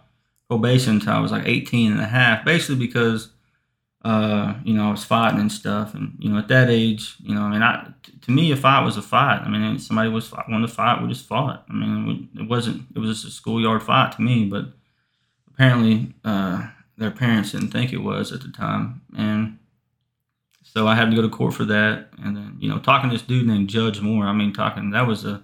probation 0.49 0.95
until 0.95 1.13
I 1.13 1.19
was 1.19 1.31
like 1.31 1.47
18 1.47 1.93
and 1.93 2.01
a 2.01 2.05
half, 2.05 2.45
basically 2.45 2.75
because 2.75 3.29
uh, 4.07 4.53
you 4.63 4.73
know, 4.73 4.87
I 4.87 4.91
was 4.91 5.03
fighting 5.03 5.39
and 5.39 5.51
stuff. 5.51 5.93
And, 5.93 6.15
you 6.17 6.29
know, 6.29 6.37
at 6.37 6.47
that 6.47 6.69
age, 6.69 7.15
you 7.21 7.35
know, 7.35 7.41
I 7.41 7.51
mean, 7.51 7.61
I, 7.61 7.91
to 8.21 8.31
me, 8.31 8.51
a 8.51 8.55
fight 8.55 8.85
was 8.85 8.95
a 8.95 9.01
fight. 9.01 9.41
I 9.41 9.49
mean, 9.49 9.79
somebody 9.79 10.09
was 10.09 10.31
wanted 10.47 10.67
to 10.67 10.73
fight, 10.73 11.01
we 11.01 11.09
just 11.09 11.25
fought. 11.25 11.65
I 11.69 11.73
mean, 11.73 12.29
it 12.35 12.47
wasn't, 12.47 12.83
it 12.95 12.99
was 12.99 13.09
just 13.09 13.27
a 13.27 13.35
schoolyard 13.35 13.83
fight 13.83 14.13
to 14.13 14.21
me, 14.21 14.45
but 14.45 14.65
apparently 15.49 16.13
uh, 16.23 16.67
their 16.97 17.11
parents 17.11 17.51
didn't 17.51 17.71
think 17.71 17.91
it 17.91 17.97
was 17.97 18.31
at 18.31 18.41
the 18.41 18.49
time. 18.49 19.01
And 19.17 19.59
so 20.73 20.85
I 20.87 20.95
had 20.95 21.09
to 21.09 21.15
go 21.15 21.21
to 21.21 21.29
court 21.29 21.53
for 21.53 21.65
that. 21.65 22.09
And 22.23 22.35
then, 22.35 22.57
you 22.59 22.69
know, 22.69 22.79
talking 22.79 23.09
to 23.09 23.15
this 23.15 23.25
dude 23.25 23.47
named 23.47 23.69
Judge 23.69 24.01
Moore, 24.01 24.25
I 24.25 24.33
mean, 24.33 24.53
talking, 24.53 24.91
that 24.91 25.07
was 25.07 25.25
a, 25.25 25.41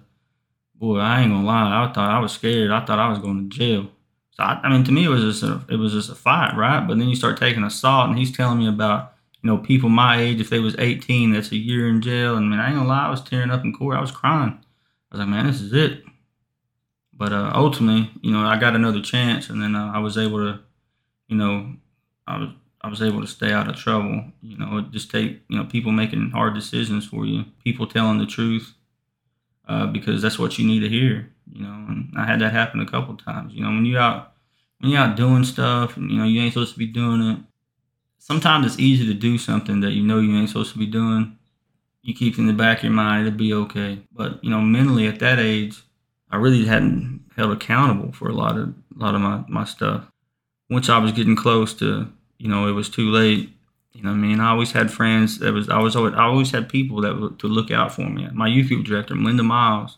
boy, 0.74 0.98
I 0.98 1.20
ain't 1.22 1.32
gonna 1.32 1.46
lie. 1.46 1.84
I 1.84 1.92
thought 1.92 2.10
I 2.10 2.18
was 2.18 2.32
scared. 2.32 2.70
I 2.70 2.84
thought 2.84 2.98
I 2.98 3.08
was 3.08 3.18
going 3.18 3.48
to 3.48 3.56
jail. 3.56 3.88
So, 4.32 4.42
I, 4.42 4.60
I 4.62 4.68
mean, 4.68 4.84
to 4.84 4.92
me, 4.92 5.04
it 5.04 5.08
was 5.08 5.22
just 5.22 5.42
a, 5.42 5.62
it 5.68 5.76
was 5.76 5.92
just 5.92 6.10
a 6.10 6.14
fight, 6.14 6.54
right? 6.56 6.86
But 6.86 6.98
then 6.98 7.08
you 7.08 7.16
start 7.16 7.38
taking 7.38 7.64
assault, 7.64 8.10
and 8.10 8.18
he's 8.18 8.36
telling 8.36 8.58
me 8.58 8.68
about, 8.68 9.14
you 9.42 9.48
know, 9.48 9.58
people 9.58 9.88
my 9.88 10.20
age, 10.20 10.40
if 10.40 10.50
they 10.50 10.60
was 10.60 10.76
18, 10.78 11.32
that's 11.32 11.52
a 11.52 11.56
year 11.56 11.88
in 11.88 12.02
jail. 12.02 12.36
And, 12.36 12.50
man, 12.50 12.60
I 12.60 12.66
ain't 12.66 12.76
gonna 12.76 12.88
lie, 12.88 13.06
I 13.06 13.10
was 13.10 13.22
tearing 13.22 13.50
up 13.50 13.64
in 13.64 13.72
court. 13.72 13.96
I 13.96 14.00
was 14.00 14.10
crying. 14.10 14.58
I 15.10 15.16
was 15.16 15.20
like, 15.20 15.28
man, 15.28 15.46
this 15.46 15.60
is 15.60 15.72
it. 15.72 16.04
But 17.12 17.32
uh, 17.32 17.52
ultimately, 17.54 18.10
you 18.22 18.32
know, 18.32 18.44
I 18.44 18.58
got 18.58 18.74
another 18.74 19.00
chance, 19.00 19.48
and 19.48 19.62
then 19.62 19.74
uh, 19.74 19.92
I 19.94 19.98
was 19.98 20.18
able 20.18 20.38
to, 20.38 20.60
you 21.28 21.36
know, 21.36 21.74
I 22.26 22.38
was 22.38 22.48
I 22.84 22.88
was 22.88 23.00
able 23.00 23.22
to 23.22 23.26
stay 23.26 23.50
out 23.50 23.66
of 23.66 23.76
trouble. 23.76 24.24
You 24.42 24.58
know, 24.58 24.82
just 24.90 25.10
take 25.10 25.40
you 25.48 25.56
know 25.56 25.64
people 25.64 25.90
making 25.90 26.32
hard 26.32 26.52
decisions 26.52 27.06
for 27.06 27.24
you, 27.24 27.46
people 27.64 27.86
telling 27.86 28.18
the 28.18 28.26
truth, 28.26 28.74
uh, 29.66 29.86
because 29.86 30.20
that's 30.20 30.38
what 30.38 30.58
you 30.58 30.66
need 30.66 30.80
to 30.80 30.88
hear. 30.90 31.30
You 31.50 31.62
know, 31.62 31.72
and 31.88 32.12
I 32.14 32.26
had 32.26 32.42
that 32.42 32.52
happen 32.52 32.80
a 32.80 32.86
couple 32.86 33.16
times. 33.16 33.54
You 33.54 33.62
know, 33.62 33.70
when 33.70 33.86
you 33.86 33.96
out 33.96 34.34
when 34.80 34.90
you're 34.90 35.00
out 35.00 35.16
doing 35.16 35.44
stuff, 35.44 35.96
and 35.96 36.10
you 36.10 36.18
know 36.18 36.24
you 36.24 36.42
ain't 36.42 36.52
supposed 36.52 36.74
to 36.74 36.78
be 36.78 36.86
doing 36.86 37.22
it. 37.22 37.38
Sometimes 38.18 38.66
it's 38.66 38.78
easy 38.78 39.06
to 39.06 39.14
do 39.14 39.38
something 39.38 39.80
that 39.80 39.92
you 39.92 40.02
know 40.02 40.20
you 40.20 40.36
ain't 40.36 40.50
supposed 40.50 40.72
to 40.74 40.78
be 40.78 40.86
doing. 40.86 41.38
You 42.02 42.14
keep 42.14 42.38
in 42.38 42.46
the 42.46 42.52
back 42.52 42.78
of 42.78 42.84
your 42.84 42.92
mind 42.92 43.26
it'll 43.26 43.38
be 43.38 43.54
okay, 43.54 44.00
but 44.12 44.44
you 44.44 44.50
know 44.50 44.60
mentally 44.60 45.06
at 45.06 45.20
that 45.20 45.38
age, 45.38 45.82
I 46.30 46.36
really 46.36 46.66
hadn't 46.66 47.24
held 47.34 47.52
accountable 47.52 48.12
for 48.12 48.28
a 48.28 48.34
lot 48.34 48.58
of 48.58 48.74
a 48.94 49.02
lot 49.02 49.14
of 49.14 49.22
my 49.22 49.42
my 49.48 49.64
stuff. 49.64 50.04
Once 50.68 50.90
I 50.90 50.98
was 50.98 51.12
getting 51.12 51.36
close 51.36 51.72
to 51.74 52.12
you 52.44 52.50
know, 52.50 52.68
it 52.68 52.72
was 52.72 52.90
too 52.90 53.10
late. 53.10 53.48
You 53.94 54.02
know, 54.02 54.10
I 54.10 54.14
mean, 54.14 54.38
I 54.38 54.50
always 54.50 54.72
had 54.72 54.92
friends 54.92 55.38
that 55.38 55.54
was 55.54 55.70
I 55.70 55.78
was 55.78 55.96
always, 55.96 56.12
I 56.12 56.24
always 56.24 56.50
had 56.50 56.68
people 56.68 57.00
that 57.00 57.18
would 57.18 57.38
to 57.38 57.48
look 57.48 57.70
out 57.70 57.94
for 57.94 58.02
me. 58.02 58.28
My 58.34 58.46
youth 58.46 58.68
group 58.68 58.84
director, 58.84 59.14
Melinda 59.14 59.42
Miles, 59.42 59.96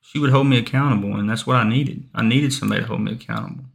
she 0.00 0.18
would 0.18 0.30
hold 0.30 0.48
me 0.48 0.58
accountable, 0.58 1.14
and 1.14 1.30
that's 1.30 1.46
what 1.46 1.56
I 1.56 1.68
needed. 1.68 2.02
I 2.12 2.24
needed 2.24 2.52
somebody 2.52 2.80
to 2.80 2.88
hold 2.88 3.02
me 3.02 3.12
accountable, 3.12 3.66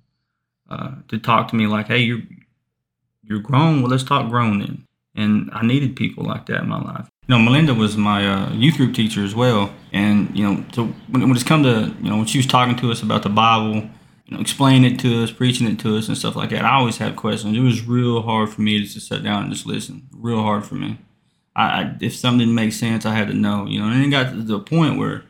uh, 0.69 0.95
to 1.07 1.17
talk 1.17 1.48
to 1.50 1.55
me 1.55 1.65
like, 1.65 1.88
"Hey, 1.88 2.00
you're 2.00 2.24
you're 3.24 3.39
grown. 3.39 3.81
Well, 3.81 3.91
let's 3.91 4.03
talk 4.03 4.29
grown 4.29 4.60
then." 4.60 4.86
And 5.15 5.50
I 5.53 5.65
needed 5.65 5.95
people 5.95 6.25
like 6.25 6.48
that 6.48 6.63
in 6.63 6.67
my 6.67 6.81
life. 6.81 7.07
You 7.27 7.36
know, 7.36 7.39
Melinda 7.39 7.74
was 7.74 7.95
my 7.95 8.27
uh, 8.27 8.51
youth 8.51 8.75
group 8.75 8.93
teacher 8.93 9.24
as 9.24 9.33
well, 9.33 9.74
and 9.93 10.38
you 10.38 10.45
know, 10.45 10.65
so 10.74 10.88
when, 11.07 11.22
when 11.22 11.31
it's 11.31 11.43
come 11.43 11.63
to 11.63 11.95
you 12.01 12.10
know 12.10 12.17
when 12.17 12.25
she 12.25 12.39
was 12.39 12.48
talking 12.48 12.75
to 12.75 12.91
us 12.91 13.01
about 13.01 13.24
the 13.24 13.29
Bible 13.29 13.89
know, 14.34 14.88
it 14.88 15.00
to 15.00 15.24
us, 15.24 15.32
preaching 15.32 15.68
it 15.68 15.80
to 15.80 15.98
us, 15.98 16.08
and 16.08 16.18
stuff 16.18 16.36
like 16.36 16.50
that. 16.50 16.66
I 16.66 16.75
always 16.75 16.98
had 16.98 17.16
questions. 17.16 17.58
It 17.58 17.62
was 17.62 17.86
real 17.86 18.22
hard 18.22 18.50
for 18.50 18.62
me 18.62 18.80
to 18.80 18.86
just 18.86 19.08
sit 19.08 19.24
down 19.24 19.44
and 19.44 19.54
just 19.54 19.66
listen. 19.66 20.08
Real 20.12 20.42
hard 20.42 20.66
for 20.66 20.75
me. 20.75 21.00
I, 21.56 21.63
I 21.63 21.98
if 22.02 22.16
something 22.16 22.40
didn't 22.40 22.56
make 22.56 22.74
sense, 22.74 23.06
I 23.06 23.13
had 23.13 23.28
to 23.28 23.34
know. 23.34 23.66
You 23.66 23.80
know, 23.80 23.90
and 23.90 24.04
it 24.04 24.10
got 24.10 24.32
to 24.32 24.42
the 24.42 24.60
point 24.60 24.98
where 24.98 25.24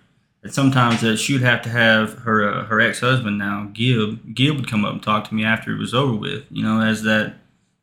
sometimes 0.48 1.02
that 1.02 1.18
she'd 1.18 1.42
have 1.42 1.62
to 1.64 1.70
have 1.70 2.20
her 2.20 2.48
uh, 2.48 2.66
her 2.66 2.80
ex 2.80 3.00
husband 3.00 3.38
now, 3.38 3.70
Gib. 3.74 4.36
Gib 4.36 4.56
would 4.56 4.70
come 4.70 4.86
up 4.86 4.94
and 4.94 5.04
talk 5.04 5.28
to 5.30 5.36
me 5.36 5.44
after 5.44 5.72
it 5.72 5.80
was 5.80 5.94
over 5.94 6.16
with. 6.16 6.46
You 6.50 6.64
know, 6.64 6.82
as 6.82 7.04
that 7.04 7.36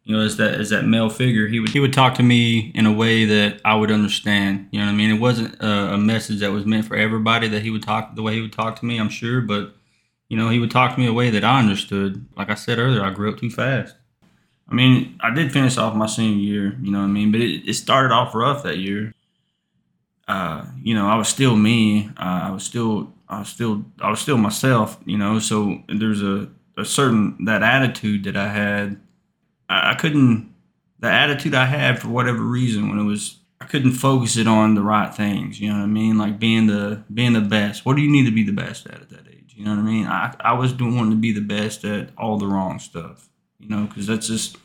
you 0.04 0.16
know, 0.16 0.22
as 0.22 0.36
that 0.38 0.54
as 0.54 0.70
that 0.70 0.86
male 0.86 1.10
figure, 1.10 1.46
he 1.46 1.60
would 1.60 1.70
he 1.70 1.80
would 1.80 1.92
talk 1.92 2.14
to 2.14 2.22
me 2.22 2.72
in 2.74 2.86
a 2.86 2.92
way 2.92 3.24
that 3.26 3.60
I 3.64 3.74
would 3.74 3.90
understand. 3.90 4.68
You 4.72 4.80
know 4.80 4.86
what 4.86 4.92
I 4.92 4.96
mean? 4.96 5.10
It 5.10 5.20
wasn't 5.20 5.54
a, 5.60 5.94
a 5.94 5.98
message 5.98 6.40
that 6.40 6.52
was 6.52 6.66
meant 6.66 6.86
for 6.86 6.96
everybody 6.96 7.48
that 7.48 7.62
he 7.62 7.70
would 7.70 7.82
talk 7.82 8.14
the 8.14 8.22
way 8.22 8.34
he 8.34 8.40
would 8.40 8.52
talk 8.52 8.78
to 8.80 8.86
me. 8.86 8.98
I'm 8.98 9.08
sure, 9.08 9.40
but 9.40 9.74
you 10.30 10.36
know, 10.36 10.48
he 10.48 10.60
would 10.60 10.70
talk 10.70 10.94
to 10.94 11.00
me 11.00 11.06
a 11.06 11.12
way 11.12 11.28
that 11.28 11.44
I 11.44 11.58
understood. 11.58 12.24
Like 12.36 12.50
I 12.50 12.54
said 12.54 12.78
earlier, 12.78 13.02
I 13.02 13.10
grew 13.10 13.30
up 13.32 13.38
too 13.38 13.50
fast. 13.50 13.96
I 14.68 14.74
mean, 14.74 15.18
I 15.20 15.34
did 15.34 15.52
finish 15.52 15.76
off 15.76 15.96
my 15.96 16.06
senior 16.06 16.38
year, 16.38 16.78
you 16.80 16.92
know 16.92 17.00
what 17.00 17.06
I 17.06 17.08
mean? 17.08 17.32
But 17.32 17.40
it, 17.40 17.68
it 17.68 17.74
started 17.74 18.14
off 18.14 18.32
rough 18.32 18.62
that 18.62 18.78
year. 18.78 19.12
Uh, 20.28 20.64
you 20.80 20.94
know, 20.94 21.08
I 21.08 21.16
was 21.16 21.26
still 21.26 21.56
me. 21.56 22.06
Uh, 22.16 22.42
I 22.44 22.50
was 22.52 22.62
still, 22.62 23.12
I 23.28 23.40
was 23.40 23.48
still, 23.48 23.84
I 24.00 24.08
was 24.08 24.20
still 24.20 24.36
myself. 24.36 25.00
You 25.04 25.18
know, 25.18 25.40
so 25.40 25.82
there's 25.88 26.22
a, 26.22 26.48
a 26.78 26.84
certain 26.84 27.44
that 27.46 27.64
attitude 27.64 28.22
that 28.24 28.36
I 28.36 28.48
had. 28.48 29.00
I, 29.68 29.90
I 29.90 29.94
couldn't, 29.96 30.54
the 31.00 31.10
attitude 31.10 31.56
I 31.56 31.64
had 31.64 31.98
for 31.98 32.06
whatever 32.06 32.42
reason 32.44 32.88
when 32.88 33.00
it 33.00 33.04
was, 33.04 33.39
couldn't 33.70 33.92
focus 33.92 34.36
it 34.36 34.46
on 34.46 34.74
the 34.74 34.82
right 34.82 35.14
things. 35.14 35.60
You 35.60 35.68
know 35.68 35.78
what 35.78 35.84
I 35.84 35.86
mean? 35.86 36.18
Like 36.18 36.38
being 36.38 36.66
the, 36.66 37.02
being 37.12 37.32
the 37.32 37.40
best. 37.40 37.86
What 37.86 37.96
do 37.96 38.02
you 38.02 38.10
need 38.10 38.24
to 38.26 38.34
be 38.34 38.44
the 38.44 38.52
best 38.52 38.86
at 38.86 39.00
at 39.00 39.10
that 39.10 39.28
age? 39.28 39.54
You 39.56 39.64
know 39.64 39.70
what 39.70 39.80
I 39.80 39.82
mean? 39.82 40.06
I, 40.06 40.34
I 40.40 40.52
was 40.54 40.72
doing 40.72 40.96
wanting 40.96 41.12
to 41.12 41.16
be 41.16 41.32
the 41.32 41.40
best 41.40 41.84
at 41.84 42.10
all 42.18 42.36
the 42.36 42.46
wrong 42.46 42.78
stuff 42.78 43.30
you 43.60 43.68
know, 43.68 43.84
because 43.84 44.06
that's 44.06 44.26
just 44.26 44.56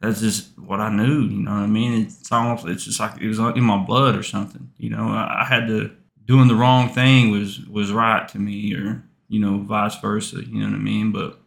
that's 0.00 0.20
just 0.20 0.58
what 0.58 0.80
I 0.80 0.88
knew. 0.88 1.22
You 1.22 1.42
know 1.42 1.50
what 1.50 1.58
I 1.62 1.66
mean? 1.66 2.02
It's 2.02 2.30
almost 2.30 2.66
it's 2.66 2.84
just 2.84 3.00
like 3.00 3.20
it 3.20 3.28
was 3.28 3.38
in 3.38 3.64
my 3.64 3.78
blood 3.78 4.16
or 4.16 4.22
something. 4.22 4.70
You 4.78 4.90
know, 4.90 5.08
I, 5.08 5.42
I 5.42 5.44
had 5.44 5.66
to 5.66 5.90
doing 6.24 6.48
the 6.48 6.54
wrong 6.54 6.88
thing 6.88 7.30
was 7.30 7.60
was 7.66 7.92
right 7.92 8.26
to 8.28 8.38
me, 8.38 8.74
or 8.74 9.02
you 9.28 9.40
know, 9.40 9.58
vice 9.58 9.96
versa. 9.96 10.44
You 10.44 10.60
know 10.60 10.66
what 10.66 10.76
I 10.76 10.78
mean? 10.78 11.12
But 11.12 11.38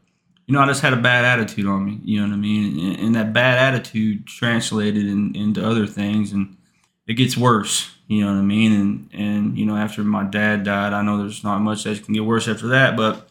you 0.45 0.53
know, 0.53 0.59
I 0.59 0.67
just 0.67 0.81
had 0.81 0.93
a 0.93 0.97
bad 0.97 1.25
attitude 1.25 1.65
on 1.65 1.85
me. 1.85 1.99
You 2.03 2.21
know 2.21 2.27
what 2.27 2.33
I 2.33 2.37
mean? 2.37 2.79
And, 2.79 2.99
and 2.99 3.15
that 3.15 3.33
bad 3.33 3.57
attitude 3.57 4.27
translated 4.27 5.07
in, 5.07 5.35
into 5.35 5.65
other 5.65 5.87
things, 5.87 6.33
and 6.33 6.57
it 7.07 7.13
gets 7.13 7.37
worse. 7.37 7.91
You 8.07 8.21
know 8.21 8.33
what 8.33 8.39
I 8.39 8.43
mean? 8.43 8.71
And 8.73 9.09
and 9.13 9.57
you 9.57 9.65
know, 9.65 9.75
after 9.75 10.03
my 10.03 10.23
dad 10.23 10.63
died, 10.63 10.93
I 10.93 11.01
know 11.01 11.17
there's 11.17 11.43
not 11.43 11.59
much 11.59 11.83
that 11.83 12.03
can 12.03 12.13
get 12.13 12.25
worse 12.25 12.47
after 12.47 12.67
that, 12.67 12.95
but 12.95 13.29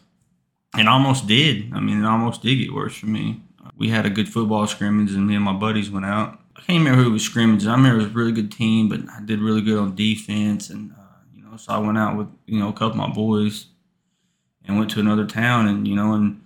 it 0.77 0.87
almost 0.87 1.27
did. 1.27 1.71
I 1.73 1.79
mean, 1.79 2.03
it 2.03 2.07
almost 2.07 2.41
did 2.41 2.55
get 2.55 2.73
worse 2.73 2.95
for 2.95 3.07
me. 3.07 3.41
We 3.77 3.89
had 3.89 4.05
a 4.05 4.09
good 4.09 4.29
football 4.29 4.67
scrimmage, 4.67 5.13
and 5.13 5.27
me 5.27 5.35
and 5.35 5.43
my 5.43 5.53
buddies 5.53 5.89
went 5.89 6.05
out. 6.05 6.39
I 6.55 6.61
can't 6.61 6.79
remember 6.79 7.03
who 7.03 7.11
was 7.11 7.23
scrimmaging. 7.23 7.69
I 7.69 7.75
remember 7.75 7.99
it 7.99 8.03
was 8.03 8.11
a 8.11 8.15
really 8.15 8.31
good 8.31 8.51
team, 8.51 8.89
but 8.89 9.01
I 9.09 9.21
did 9.23 9.39
really 9.39 9.61
good 9.61 9.77
on 9.77 9.95
defense, 9.95 10.69
and 10.69 10.91
uh, 10.91 11.19
you 11.33 11.43
know, 11.43 11.57
so 11.57 11.73
I 11.73 11.77
went 11.77 11.97
out 11.97 12.17
with 12.17 12.27
you 12.45 12.59
know 12.59 12.69
a 12.69 12.73
couple 12.73 12.91
of 13.01 13.09
my 13.09 13.09
boys, 13.09 13.67
and 14.65 14.77
went 14.77 14.91
to 14.91 14.99
another 14.99 15.25
town, 15.25 15.67
and 15.67 15.87
you 15.87 15.95
know, 15.95 16.13
and, 16.13 16.23
and 16.23 16.44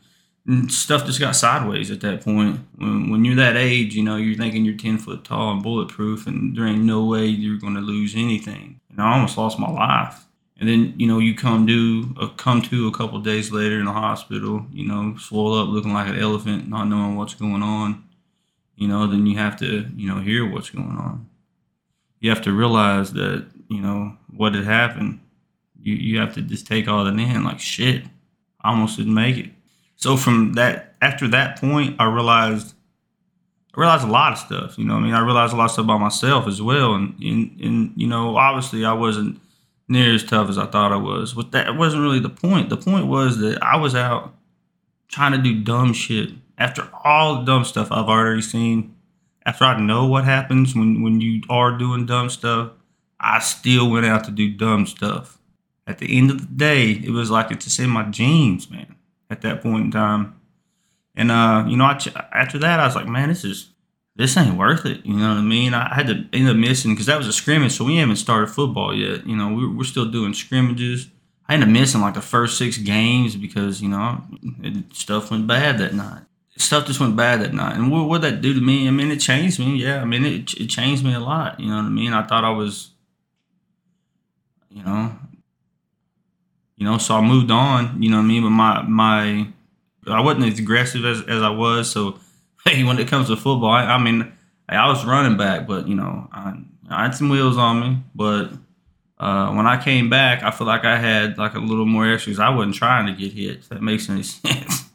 stuff 0.68 1.06
just 1.06 1.20
got 1.20 1.36
sideways 1.36 1.92
at 1.92 2.02
that 2.02 2.22
point. 2.22 2.60
When, 2.78 3.12
when 3.12 3.26
you're 3.26 3.36
that 3.36 3.56
age, 3.56 3.96
you 3.96 4.04
know, 4.04 4.18
you're 4.18 4.38
thinking 4.38 4.66
you're 4.66 4.78
ten 4.78 4.98
foot 4.98 5.24
tall 5.24 5.52
and 5.52 5.64
bulletproof, 5.64 6.28
and 6.28 6.58
there 6.58 6.66
ain't 6.66 6.84
no 6.84 7.06
way 7.06 7.26
you're 7.26 7.60
going 7.60 7.76
to 7.76 7.82
lose 7.82 8.16
anything. 8.16 8.80
And 8.90 9.02
I 9.02 9.14
almost 9.14 9.38
lost 9.38 9.60
my 9.60 9.70
life 9.70 10.26
and 10.60 10.68
then 10.68 10.94
you 10.98 11.08
know 11.08 11.20
you 11.20 11.34
come 11.34 11.66
do 11.66 12.14
uh, 12.20 12.28
come 12.30 12.62
to 12.62 12.88
a 12.88 12.92
couple 12.92 13.20
days 13.20 13.52
later 13.52 13.80
in 13.80 13.86
the 13.86 13.92
hospital 13.92 14.66
you 14.72 14.86
know 14.86 15.16
swole 15.18 15.54
up 15.54 15.70
looking 15.70 15.94
like 15.94 16.08
an 16.08 16.20
elephant 16.20 16.68
not 16.68 16.86
knowing 16.86 17.16
what's 17.16 17.34
going 17.34 17.64
on 17.64 18.04
you 18.76 18.88
know 18.88 19.08
then 19.08 19.26
you 19.26 19.38
have 19.38 19.58
to 19.58 19.86
you 19.96 20.08
know 20.08 20.20
hear 20.20 20.50
what's 20.50 20.70
going 20.70 20.98
on 20.98 21.28
you 22.20 22.30
have 22.30 22.42
to 22.42 22.52
realize 22.52 23.14
that 23.14 23.48
you 23.70 23.82
know 23.82 24.16
what 24.36 24.54
had 24.54 24.66
happened 24.66 25.20
you, 25.82 25.96
you 25.96 26.20
have 26.20 26.34
to 26.34 26.42
just 26.42 26.68
take 26.68 26.88
all 26.88 27.06
that 27.06 27.18
in 27.18 27.44
like 27.44 27.60
shit 27.60 28.04
i 28.62 28.70
almost 28.70 28.98
didn't 28.98 29.14
make 29.14 29.38
it 29.38 29.52
so 30.00 30.18
from 30.18 30.54
that 30.54 30.96
after 31.02 31.28
that 31.28 31.60
point 31.62 31.96
i 32.00 32.06
realized 32.06 32.74
I 33.76 33.82
realized 33.82 34.04
a 34.04 34.12
lot 34.12 34.34
of 34.34 34.40
stuff, 34.40 34.80
you 34.80 34.84
know. 34.84 34.96
I 34.96 35.00
mean, 35.00 35.14
I 35.14 35.24
realized 35.24 35.54
a 35.54 35.56
lot 35.56 35.66
of 35.66 35.72
stuff 35.72 35.86
about 35.86 36.00
myself 36.00 36.48
as 36.48 36.60
well, 36.60 36.96
and, 36.96 37.14
and 37.22 37.62
and 37.62 37.94
you 37.96 38.08
know, 38.08 38.36
obviously, 38.36 38.84
I 38.84 38.94
wasn't 38.94 39.40
near 39.90 40.14
as 40.14 40.24
tough 40.24 40.50
as 40.50 40.58
I 40.58 40.68
thought 40.68 40.94
I 40.94 40.98
was. 40.98 41.34
But 41.34 41.52
that 41.52 41.76
wasn't 41.76 42.04
really 42.04 42.20
the 42.20 42.30
point. 42.30 42.70
The 42.70 42.78
point 42.78 43.08
was 43.08 43.40
that 43.40 43.62
I 43.62 43.76
was 43.76 43.96
out 43.96 44.34
trying 45.10 45.34
to 45.34 45.38
do 45.40 45.62
dumb 45.62 45.92
shit. 45.92 46.30
After 46.58 46.88
all 47.04 47.36
the 47.36 47.46
dumb 47.46 47.66
stuff 47.66 47.92
I've 47.92 48.08
already 48.08 48.42
seen, 48.42 48.96
after 49.46 49.66
I 49.66 49.80
know 49.80 50.06
what 50.06 50.26
happens 50.26 50.76
when, 50.76 51.02
when 51.02 51.22
you 51.22 51.42
are 51.50 51.78
doing 51.78 52.06
dumb 52.06 52.30
stuff, 52.30 52.72
I 53.20 53.40
still 53.40 53.90
went 53.90 54.06
out 54.06 54.24
to 54.26 54.32
do 54.32 54.54
dumb 54.54 54.86
stuff. 54.86 55.40
At 55.88 55.98
the 55.98 56.18
end 56.18 56.30
of 56.30 56.42
the 56.42 56.54
day, 56.54 56.92
it 56.92 57.10
was 57.10 57.32
like 57.32 57.50
it's 57.50 57.80
in 57.80 57.90
my 57.90 58.04
genes, 58.04 58.70
man, 58.70 58.96
at 59.30 59.42
that 59.42 59.62
point 59.62 59.86
in 59.86 59.92
time. 59.92 60.40
And, 61.16 61.32
uh, 61.32 61.66
you 61.68 61.78
know, 61.78 61.86
I, 61.86 62.00
after 62.32 62.58
that, 62.60 62.80
I 62.80 62.86
was 62.86 62.96
like, 62.96 63.08
man, 63.08 63.30
this 63.30 63.44
is 63.44 63.70
this 64.20 64.36
ain't 64.36 64.58
worth 64.58 64.86
it. 64.86 65.06
You 65.06 65.16
know 65.16 65.30
what 65.30 65.38
I 65.38 65.42
mean? 65.42 65.74
I 65.74 65.96
had 65.96 66.08
to 66.08 66.26
end 66.34 66.50
up 66.50 66.58
missing 66.58 66.92
because 66.92 67.06
that 67.06 67.18
was 67.18 67.28
a 67.28 67.32
scrimmage, 67.32 67.72
so 67.72 67.86
we 67.86 67.96
haven't 67.96 68.18
started 68.18 68.48
football 68.48 68.94
yet. 68.94 69.26
You 69.26 69.38
know, 69.38 69.48
we're, 69.48 69.78
we're 69.78 69.84
still 69.86 70.12
doing 70.12 70.34
scrimmages. 70.34 71.08
I 71.48 71.54
ended 71.54 71.70
up 71.70 71.74
missing 71.74 72.02
like 72.02 72.16
the 72.16 72.22
first 72.22 72.58
six 72.58 72.78
games 72.78 73.38
because 73.38 73.82
you 73.82 73.88
know 73.88 74.22
it, 74.62 74.94
stuff 74.94 75.32
went 75.32 75.48
bad 75.48 75.78
that 75.78 75.94
night. 75.94 76.24
Stuff 76.58 76.86
just 76.86 77.00
went 77.00 77.16
bad 77.16 77.40
that 77.40 77.54
night, 77.54 77.78
and 77.78 77.90
what 77.90 78.10
would 78.10 78.22
that 78.24 78.42
do 78.42 78.54
to 78.54 78.60
me? 78.60 78.90
I 78.90 78.92
mean, 78.92 79.10
it 79.10 79.22
changed 79.22 79.58
me. 79.58 79.78
Yeah, 79.78 80.02
I 80.02 80.06
mean, 80.06 80.26
it 80.26 80.54
it 80.56 80.68
changed 80.68 81.02
me 81.06 81.14
a 81.14 81.22
lot. 81.22 81.58
You 81.58 81.70
know 81.70 81.78
what 81.78 81.86
I 81.86 81.90
mean? 81.90 82.12
I 82.12 82.28
thought 82.28 82.44
I 82.44 82.50
was, 82.50 82.90
you 84.70 84.84
know, 84.84 85.14
you 86.80 86.86
know, 86.86 86.98
so 86.98 87.16
I 87.16 87.22
moved 87.22 87.52
on. 87.52 88.02
You 88.02 88.10
know 88.10 88.18
what 88.18 88.24
I 88.24 88.28
mean? 88.28 88.44
But 88.44 88.50
my 88.50 88.82
my, 88.84 89.48
I 90.08 90.22
wasn't 90.22 90.46
as 90.46 90.58
aggressive 90.58 91.06
as 91.06 91.22
as 91.28 91.44
I 91.44 91.50
was, 91.50 91.92
so 91.92 92.20
hey, 92.66 92.84
when 92.84 92.98
it 92.98 93.08
comes 93.08 93.28
to 93.28 93.36
football, 93.36 93.70
I, 93.70 93.84
I 93.84 93.98
mean, 93.98 94.32
I 94.68 94.88
was 94.88 95.06
running 95.06 95.38
back, 95.38 95.68
but 95.68 95.88
you 95.88 95.96
know, 95.96 96.28
I, 96.32 96.54
I 96.90 97.04
had 97.04 97.16
some 97.16 97.30
wheels 97.30 97.58
on 97.58 97.82
me. 97.82 97.98
But 98.16 98.52
uh, 99.20 99.52
when 99.54 99.68
I 99.68 99.82
came 99.82 100.10
back, 100.10 100.42
I 100.42 100.52
feel 100.52 100.68
like 100.68 100.86
I 100.86 100.98
had 100.98 101.38
like 101.38 101.54
a 101.56 101.60
little 101.60 101.86
more 101.86 102.12
extras. 102.12 102.40
I 102.40 102.50
wasn't 102.50 102.76
trying 102.76 103.08
to 103.08 103.14
get 103.14 103.34
hit. 103.34 103.68
That 103.70 103.84
makes 103.84 104.10
any 104.10 104.24
sense. 104.24 104.86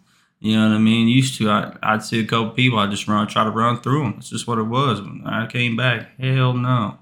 you 0.40 0.56
know 0.56 0.68
what 0.68 0.74
I 0.74 0.78
mean? 0.78 1.08
Used 1.08 1.36
to, 1.38 1.50
I, 1.50 1.76
I'd 1.82 2.02
see 2.02 2.20
a 2.20 2.26
couple 2.26 2.50
people, 2.50 2.78
I 2.78 2.86
just 2.86 3.06
run, 3.06 3.26
try 3.26 3.44
to 3.44 3.50
run 3.50 3.80
through 3.80 4.04
them. 4.04 4.12
That's 4.14 4.30
just 4.30 4.46
what 4.46 4.58
it 4.58 4.64
was. 4.64 5.02
When 5.02 5.22
I 5.26 5.46
came 5.46 5.76
back, 5.76 6.18
hell 6.18 6.54
no, 6.54 6.98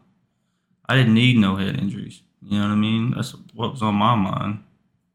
I 0.88 0.97
didn't 0.97 1.14
need 1.14 1.37
no 1.37 1.55
head 1.57 1.79
injuries. 1.79 2.23
You 2.42 2.59
know 2.59 2.64
what 2.64 2.73
I 2.73 2.77
mean? 2.77 3.12
That's 3.12 3.33
what 3.55 3.73
was 3.73 3.83
on 3.83 3.95
my 3.95 4.16
mind. 4.16 4.64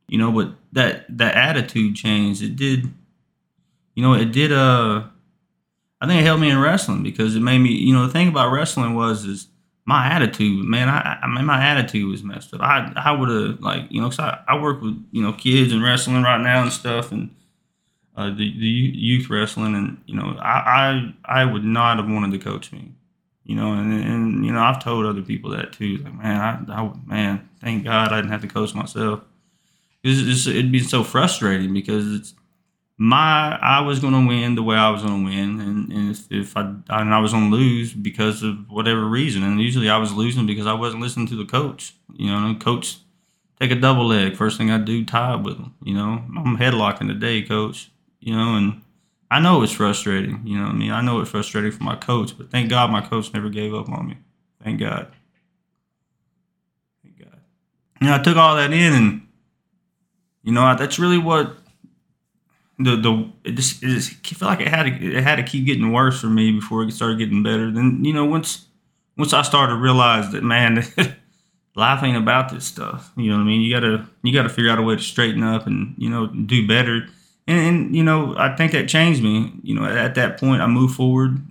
You 0.07 0.17
know, 0.17 0.31
but 0.31 0.53
that 0.73 1.05
that 1.17 1.35
attitude 1.35 1.95
changed. 1.95 2.41
It 2.41 2.55
did. 2.55 2.91
You 3.95 4.03
know, 4.03 4.13
it 4.13 4.31
did. 4.31 4.51
Uh 4.51 5.07
I 5.99 6.07
think 6.07 6.21
it 6.21 6.25
helped 6.25 6.41
me 6.41 6.49
in 6.49 6.59
wrestling 6.59 7.01
because 7.01 7.35
it 7.35 7.39
made 7.39 7.57
me, 7.57 7.71
you 7.71 7.93
know, 7.93 8.05
the 8.05 8.13
thing 8.13 8.27
about 8.27 8.51
wrestling 8.51 8.93
was 8.93 9.25
is 9.25 9.47
my 9.85 10.07
attitude, 10.07 10.65
man. 10.65 10.89
I, 10.89 11.17
I 11.23 11.27
mean, 11.27 11.45
my 11.45 11.63
attitude 11.63 12.09
was 12.09 12.21
messed 12.21 12.53
up. 12.53 12.61
I, 12.61 12.91
I 12.95 13.11
would 13.11 13.29
have 13.29 13.61
like, 13.61 13.85
you 13.89 14.01
know, 14.01 14.09
cause 14.09 14.19
I, 14.19 14.39
I 14.47 14.59
work 14.59 14.81
with 14.81 15.01
you 15.11 15.21
know 15.21 15.33
kids 15.33 15.71
and 15.71 15.81
wrestling 15.81 16.23
right 16.23 16.41
now 16.41 16.61
and 16.61 16.71
stuff, 16.71 17.11
and 17.11 17.33
uh, 18.15 18.27
the 18.29 18.35
the 18.35 18.67
youth 18.67 19.29
wrestling, 19.29 19.75
and 19.75 20.01
you 20.05 20.15
know, 20.15 20.37
I, 20.39 21.13
I 21.25 21.41
I 21.41 21.45
would 21.45 21.63
not 21.63 21.97
have 21.97 22.09
wanted 22.09 22.31
to 22.31 22.43
coach 22.43 22.71
me, 22.71 22.91
you 23.45 23.55
know, 23.55 23.73
and 23.73 23.93
and 23.93 24.45
you 24.45 24.51
know, 24.51 24.59
I've 24.61 24.83
told 24.83 25.05
other 25.05 25.21
people 25.21 25.51
that 25.51 25.71
too. 25.71 25.97
Like, 25.97 26.13
man, 26.15 26.67
I, 26.69 26.73
I 26.73 26.91
man, 27.05 27.49
thank 27.61 27.85
God 27.85 28.11
I 28.11 28.17
didn't 28.17 28.31
have 28.31 28.41
to 28.41 28.47
coach 28.47 28.75
myself. 28.75 29.21
It's, 30.07 30.47
it'd 30.47 30.71
be 30.71 30.79
so 30.79 31.03
frustrating 31.03 31.73
because 31.73 32.11
it's 32.13 32.33
my 32.97 33.57
I 33.61 33.81
was 33.81 33.99
going 33.99 34.13
to 34.13 34.27
win 34.27 34.55
the 34.55 34.63
way 34.63 34.75
I 34.75 34.89
was 34.89 35.03
going 35.03 35.23
to 35.23 35.29
win, 35.29 35.59
and, 35.61 35.91
and 35.91 36.11
if, 36.11 36.31
if 36.31 36.57
I 36.57 36.61
and 36.89 37.13
I 37.13 37.19
was 37.19 37.31
going 37.31 37.51
to 37.51 37.55
lose 37.55 37.93
because 37.93 38.41
of 38.43 38.69
whatever 38.69 39.05
reason, 39.05 39.43
and 39.43 39.61
usually 39.61 39.89
I 39.89 39.97
was 39.97 40.13
losing 40.13 40.47
because 40.47 40.65
I 40.65 40.73
wasn't 40.73 41.03
listening 41.03 41.27
to 41.27 41.35
the 41.35 41.45
coach. 41.45 41.93
You 42.15 42.31
know, 42.31 42.55
coach 42.59 42.97
take 43.59 43.71
a 43.71 43.75
double 43.75 44.07
leg. 44.07 44.35
First 44.35 44.57
thing 44.57 44.71
I 44.71 44.79
do, 44.79 45.05
tie 45.05 45.35
with 45.35 45.57
him. 45.57 45.75
You 45.83 45.93
know, 45.93 46.23
I'm 46.37 46.57
headlocking 46.57 47.07
today, 47.07 47.43
coach. 47.43 47.91
You 48.19 48.35
know, 48.35 48.55
and 48.55 48.81
I 49.29 49.39
know 49.39 49.61
it's 49.61 49.73
frustrating. 49.73 50.41
You 50.45 50.57
know, 50.57 50.65
I 50.65 50.73
mean, 50.73 50.91
I 50.91 51.01
know 51.01 51.19
it's 51.21 51.29
frustrating 51.29 51.71
for 51.71 51.83
my 51.83 51.95
coach, 51.95 52.35
but 52.37 52.49
thank 52.49 52.69
God 52.69 52.91
my 52.91 53.01
coach 53.01 53.31
never 53.33 53.49
gave 53.49 53.75
up 53.75 53.89
on 53.89 54.07
me. 54.07 54.17
Thank 54.63 54.79
God. 54.79 55.11
Thank 57.03 57.19
God. 57.19 57.39
You 58.01 58.07
know, 58.07 58.15
I 58.15 58.23
took 58.23 58.37
all 58.37 58.55
that 58.55 58.73
in, 58.73 58.93
and 58.93 59.26
you 60.47 60.53
know, 60.53 60.73
that's 60.77 60.97
really 60.97 61.17
what 61.17 61.57
the 62.79 62.95
the 62.95 63.29
it 63.43 63.55
just, 63.55 63.83
I 63.83 63.99
feel 63.99 64.47
like 64.47 64.61
it 64.61 64.69
had 64.69 64.83
to 64.83 65.17
it 65.17 65.21
had 65.21 65.35
to 65.35 65.43
keep 65.43 65.65
getting 65.65 65.91
worse 65.91 66.21
for 66.21 66.27
me 66.27 66.53
before 66.53 66.83
it 66.83 66.91
started 66.93 67.17
getting 67.17 67.43
better. 67.43 67.69
Then 67.69 68.05
you 68.05 68.13
know 68.13 68.23
once 68.23 68.65
once 69.17 69.33
I 69.33 69.41
started 69.41 69.73
to 69.73 69.79
realize 69.79 70.31
that 70.31 70.45
man, 70.45 70.85
life 71.75 72.01
ain't 72.01 72.15
about 72.15 72.47
this 72.47 72.63
stuff. 72.63 73.11
You 73.17 73.29
know 73.29 73.35
what 73.35 73.43
I 73.43 73.45
mean? 73.45 73.59
You 73.59 73.73
gotta 73.73 74.07
you 74.23 74.31
gotta 74.31 74.47
figure 74.47 74.71
out 74.71 74.79
a 74.79 74.83
way 74.83 74.95
to 74.95 75.01
straighten 75.01 75.43
up 75.43 75.67
and 75.67 75.93
you 75.97 76.09
know 76.09 76.27
do 76.27 76.65
better. 76.65 77.09
And, 77.45 77.59
and 77.59 77.95
you 77.95 78.05
know 78.05 78.33
I 78.37 78.55
think 78.55 78.71
that 78.71 78.87
changed 78.87 79.21
me. 79.21 79.51
You 79.63 79.75
know 79.75 79.83
at, 79.83 79.97
at 79.97 80.15
that 80.15 80.39
point 80.39 80.61
I 80.61 80.67
moved 80.67 80.95
forward. 80.95 81.45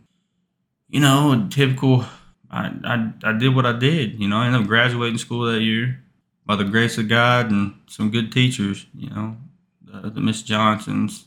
You 0.89 1.01
know 1.01 1.47
typical. 1.51 2.07
I, 2.51 2.73
I 2.83 3.13
I 3.25 3.33
did 3.35 3.55
what 3.55 3.67
I 3.67 3.73
did. 3.73 4.19
You 4.19 4.27
know 4.27 4.39
I 4.39 4.47
ended 4.47 4.63
up 4.63 4.67
graduating 4.67 5.19
school 5.19 5.53
that 5.53 5.61
year 5.61 6.01
by 6.47 6.57
the 6.57 6.65
grace 6.65 6.97
of 6.97 7.09
God 7.09 7.51
and 7.51 7.75
some 7.87 8.11
good 8.11 8.33
teachers. 8.33 8.87
You 8.95 9.11
know 9.11 9.37
the, 9.83 10.11
the 10.11 10.21
Miss 10.21 10.43
Johnsons, 10.43 11.27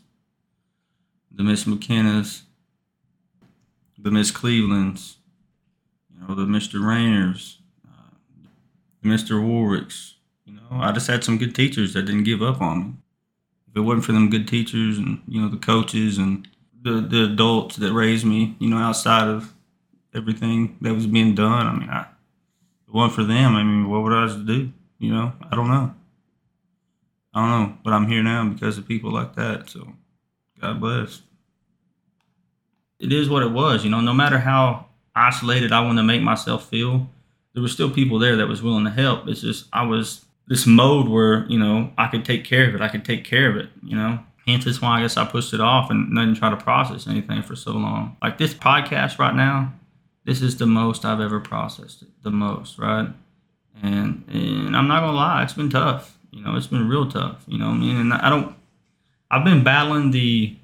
the 1.32 1.44
Miss 1.44 1.68
McKenna's, 1.68 2.44
the 3.98 4.12
Miss 4.12 4.32
Clevelands, 4.32 5.18
you 6.10 6.26
know, 6.26 6.36
the 6.36 6.46
Mr. 6.46 6.86
Rainers, 6.86 7.60
uh, 7.86 8.16
the 9.02 9.10
Mr. 9.10 9.32
Warwicks. 9.32 10.14
You 10.46 10.54
know, 10.54 10.62
I 10.72 10.92
just 10.92 11.08
had 11.08 11.24
some 11.24 11.38
good 11.38 11.54
teachers 11.54 11.94
that 11.94 12.04
didn't 12.04 12.24
give 12.24 12.42
up 12.42 12.62
on 12.62 12.80
me. 12.80 12.94
If 13.70 13.78
it 13.78 13.82
wasn't 13.82 14.06
for 14.06 14.14
them 14.14 14.30
good 14.30 14.48
teachers 14.48 14.98
and 14.98 15.22
you 15.28 15.42
know 15.42 15.50
the 15.50 15.58
coaches 15.58 16.18
and 16.18 16.48
the 16.82 17.02
the 17.02 17.26
adults 17.26 17.76
that 17.76 17.94
raised 17.94 18.26
me, 18.26 18.56
you 18.60 18.70
know, 18.70 18.78
outside 18.78 19.28
of 19.28 19.54
everything 20.14 20.78
that 20.82 20.94
was 20.94 21.06
being 21.06 21.36
done, 21.36 21.68
I 21.68 21.74
mean, 21.76 21.90
I 21.90 22.02
it 22.88 22.94
wasn't 22.94 23.14
for 23.14 23.24
them. 23.24 23.56
I 23.56 23.64
mean, 23.64 23.90
what 23.90 24.02
would 24.02 24.14
I 24.14 24.28
do? 24.44 24.72
You 25.00 25.14
know, 25.14 25.34
I 25.50 25.56
don't 25.56 25.70
know. 25.70 25.94
I 27.34 27.42
don't 27.42 27.50
know, 27.50 27.78
but 27.84 27.94
I'm 27.94 28.08
here 28.08 28.24
now 28.24 28.48
because 28.48 28.78
of 28.78 28.88
people 28.88 29.12
like 29.12 29.36
that. 29.36 29.70
So, 29.70 29.94
God 30.62 30.80
bless. 30.80 31.22
It 33.00 33.14
is 33.14 33.30
what 33.30 33.44
it 33.44 33.52
was, 33.52 33.84
you 33.84 33.90
know. 33.90 34.02
No 34.02 34.14
matter 34.14 34.40
how 34.40 34.88
isolated 35.16 35.72
I 35.72 35.82
wanted 35.82 36.02
to 36.02 36.08
make 36.08 36.22
myself 36.22 36.68
feel, 36.70 37.08
there 37.54 37.62
were 37.62 37.70
still 37.70 37.90
people 37.90 38.20
there 38.20 38.36
that 38.36 38.48
was 38.48 38.62
willing 38.62 38.84
to 38.84 38.92
help. 38.92 39.28
It's 39.28 39.42
just 39.42 39.68
I 39.72 39.86
was 39.86 40.26
this 40.48 40.66
mode 40.66 41.08
where 41.08 41.46
you 41.48 41.58
know 41.58 41.92
I 41.98 42.08
could 42.08 42.26
take 42.26 42.44
care 42.44 42.68
of 42.68 42.76
it. 42.76 42.82
I 42.82 42.90
could 42.90 43.06
take 43.06 43.24
care 43.24 43.50
of 43.50 43.56
it. 43.56 43.70
You 43.84 43.96
know, 43.96 44.20
hence 44.46 44.66
that's 44.66 44.82
why 44.82 44.98
I 44.98 45.02
guess 45.02 45.16
I 45.16 45.26
pushed 45.26 45.54
it 45.54 45.62
off 45.62 45.90
and 45.90 46.14
didn't 46.14 46.36
try 46.36 46.50
to 46.50 46.58
process 46.58 47.08
anything 47.08 47.42
for 47.44 47.56
so 47.56 47.72
long. 47.72 48.18
Like 48.22 48.38
this 48.38 48.54
podcast 48.54 49.18
right 49.18 49.36
now, 49.36 49.74
this 50.26 50.42
is 50.42 50.58
the 50.58 50.66
most 50.66 51.06
I've 51.06 51.22
ever 51.22 51.40
processed 51.40 52.02
it. 52.02 52.10
The 52.24 52.32
most, 52.32 52.78
right? 52.78 53.10
And 53.82 54.24
and 54.28 54.76
I'm 54.76 54.88
not 54.88 55.02
gonna 55.02 55.18
lie, 55.18 55.44
it's 55.44 55.54
been 55.54 55.70
tough. 55.70 56.18
You 56.32 56.44
know, 56.44 56.56
it's 56.56 56.68
been 56.68 56.88
real 56.88 57.10
tough. 57.10 57.44
You 57.48 57.58
know 57.58 57.68
what 57.68 57.76
I 57.76 57.80
mean? 57.80 57.98
And 57.98 58.14
I 58.14 58.30
don't. 58.30 58.56
I've 59.32 59.46
been 59.46 59.64
battling 59.64 60.12
the 60.12 60.56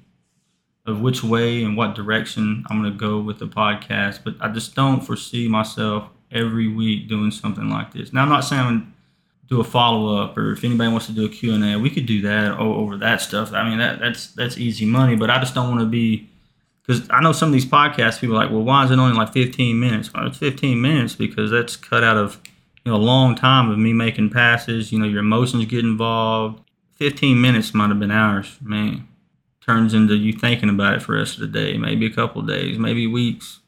of 0.86 1.00
which 1.00 1.24
way 1.24 1.64
and 1.64 1.76
what 1.76 1.94
direction 1.94 2.64
I'm 2.70 2.82
to 2.84 2.90
go 2.90 3.18
with 3.20 3.38
the 3.38 3.46
podcast, 3.46 4.20
but 4.24 4.34
I 4.40 4.48
just 4.48 4.74
don't 4.76 5.00
foresee 5.00 5.48
myself 5.48 6.08
every 6.30 6.68
week 6.68 7.08
doing 7.08 7.32
something 7.32 7.68
like 7.68 7.92
this. 7.92 8.12
Now, 8.12 8.22
I'm 8.22 8.28
not 8.28 8.44
saying 8.44 8.62
I'm 8.62 8.94
do 9.48 9.60
a 9.60 9.64
follow 9.64 10.20
up 10.20 10.36
or 10.36 10.52
if 10.52 10.64
anybody 10.64 10.90
wants 10.90 11.06
to 11.06 11.12
do 11.12 11.24
a 11.24 11.28
Q&A, 11.28 11.76
we 11.78 11.90
could 11.90 12.06
do 12.06 12.22
that 12.22 12.58
over 12.58 12.96
that 12.98 13.20
stuff. 13.20 13.52
I 13.52 13.68
mean, 13.68 13.78
that 13.78 14.00
that's 14.00 14.28
that's 14.32 14.58
easy 14.58 14.86
money, 14.86 15.16
but 15.16 15.30
I 15.30 15.38
just 15.38 15.54
don't 15.54 15.68
want 15.68 15.80
to 15.80 15.86
be 15.86 16.28
because 16.82 17.08
I 17.10 17.20
know 17.20 17.32
some 17.32 17.48
of 17.48 17.52
these 17.52 17.66
podcasts 17.66 18.20
people 18.20 18.36
are 18.36 18.44
like, 18.44 18.50
well, 18.50 18.62
why 18.62 18.84
is 18.84 18.90
it 18.90 18.98
only 18.98 19.16
like 19.16 19.32
15 19.32 19.78
minutes? 19.78 20.12
Well, 20.12 20.26
it's 20.26 20.38
15 20.38 20.80
minutes 20.80 21.14
because 21.14 21.50
that's 21.50 21.76
cut 21.76 22.04
out 22.04 22.16
of 22.16 22.40
you 22.86 22.92
know 22.92 22.98
a 22.98 23.02
long 23.02 23.34
time 23.34 23.68
of 23.68 23.78
me 23.78 23.92
making 23.92 24.30
passes. 24.30 24.92
You 24.92 25.00
know, 25.00 25.06
your 25.06 25.18
emotions 25.18 25.64
get 25.66 25.80
involved. 25.84 26.62
15 26.94 27.38
minutes 27.38 27.74
might 27.74 27.88
have 27.88 27.98
been 27.98 28.12
hours, 28.12 28.56
man. 28.62 29.08
Turns 29.60 29.92
into 29.92 30.14
you 30.14 30.32
thinking 30.32 30.68
about 30.68 30.94
it 30.94 31.02
for 31.02 31.12
the 31.12 31.18
rest 31.18 31.34
of 31.34 31.40
the 31.40 31.48
day, 31.48 31.76
maybe 31.76 32.06
a 32.06 32.14
couple 32.14 32.40
days, 32.42 32.78
maybe 32.78 33.08
weeks. 33.08 33.58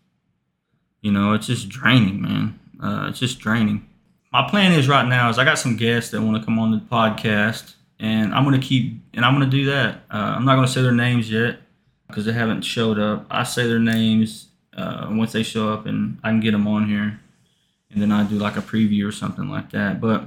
You 1.00 1.10
know, 1.10 1.32
it's 1.32 1.48
just 1.48 1.68
draining, 1.68 2.22
man. 2.22 2.60
Uh, 2.80 3.08
it's 3.10 3.18
just 3.18 3.40
draining. 3.40 3.88
My 4.32 4.48
plan 4.48 4.70
is 4.70 4.86
right 4.86 5.06
now 5.06 5.28
is 5.30 5.38
I 5.38 5.44
got 5.44 5.58
some 5.58 5.76
guests 5.76 6.12
that 6.12 6.22
want 6.22 6.40
to 6.40 6.44
come 6.44 6.60
on 6.60 6.70
the 6.70 6.78
podcast, 6.78 7.74
and 7.98 8.32
I'm 8.32 8.44
gonna 8.44 8.60
keep 8.60 9.00
and 9.14 9.24
I'm 9.24 9.34
gonna 9.34 9.50
do 9.50 9.64
that. 9.64 10.02
Uh, 10.12 10.34
I'm 10.36 10.44
not 10.44 10.54
gonna 10.54 10.68
say 10.68 10.82
their 10.82 10.92
names 10.92 11.28
yet 11.28 11.58
because 12.06 12.24
they 12.24 12.32
haven't 12.32 12.62
showed 12.62 13.00
up. 13.00 13.26
I 13.32 13.42
say 13.42 13.66
their 13.66 13.80
names 13.80 14.46
uh, 14.76 15.08
once 15.10 15.32
they 15.32 15.42
show 15.42 15.72
up, 15.72 15.86
and 15.86 16.18
I 16.22 16.28
can 16.28 16.38
get 16.38 16.52
them 16.52 16.68
on 16.68 16.88
here 16.88 17.18
and 17.90 18.02
then 18.02 18.12
I 18.12 18.24
do 18.24 18.36
like 18.36 18.56
a 18.56 18.62
preview 18.62 19.06
or 19.08 19.12
something 19.12 19.48
like 19.48 19.70
that. 19.70 20.00
But 20.00 20.24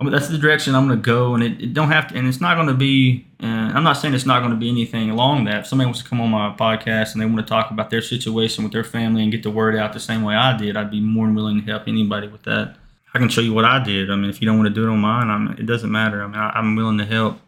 I 0.00 0.04
mean, 0.04 0.12
that's 0.12 0.28
the 0.28 0.38
direction 0.38 0.74
I'm 0.74 0.86
going 0.86 0.98
to 0.98 1.04
go, 1.04 1.34
and 1.34 1.42
it, 1.42 1.60
it, 1.60 1.74
don't 1.74 1.90
have 1.90 2.08
to. 2.08 2.16
And 2.16 2.26
it's 2.26 2.40
not 2.40 2.54
going 2.54 2.68
to 2.68 2.74
be. 2.74 3.26
Uh, 3.42 3.46
I'm 3.46 3.84
not 3.84 3.94
saying 3.94 4.14
it's 4.14 4.24
not 4.24 4.40
going 4.40 4.50
to 4.50 4.56
be 4.56 4.70
anything 4.70 5.10
along 5.10 5.44
that. 5.44 5.60
If 5.60 5.66
somebody 5.66 5.86
wants 5.86 6.02
to 6.02 6.08
come 6.08 6.20
on 6.20 6.30
my 6.30 6.54
podcast 6.58 7.12
and 7.12 7.20
they 7.20 7.26
want 7.26 7.38
to 7.38 7.42
talk 7.42 7.70
about 7.70 7.90
their 7.90 8.00
situation 8.00 8.64
with 8.64 8.72
their 8.72 8.84
family 8.84 9.22
and 9.22 9.30
get 9.30 9.42
the 9.42 9.50
word 9.50 9.76
out 9.76 9.92
the 9.92 10.00
same 10.00 10.22
way 10.22 10.34
I 10.34 10.56
did, 10.56 10.76
I'd 10.76 10.90
be 10.90 11.00
more 11.00 11.26
than 11.26 11.34
willing 11.34 11.60
to 11.60 11.70
help 11.70 11.82
anybody 11.86 12.28
with 12.28 12.44
that. 12.44 12.76
I 13.12 13.18
can 13.18 13.28
show 13.28 13.42
you 13.42 13.52
what 13.52 13.64
I 13.64 13.82
did. 13.82 14.10
I 14.10 14.16
mean, 14.16 14.30
if 14.30 14.40
you 14.40 14.46
don't 14.46 14.56
want 14.56 14.68
to 14.68 14.74
do 14.74 14.88
it 14.88 14.90
on 14.90 15.00
mine, 15.00 15.28
I'm, 15.28 15.52
it 15.58 15.66
doesn't 15.66 15.90
matter. 15.90 16.22
I 16.22 16.26
mean, 16.28 16.36
I, 16.36 16.50
I'm 16.50 16.76
willing 16.76 16.98
to 16.98 17.04
help. 17.04 17.38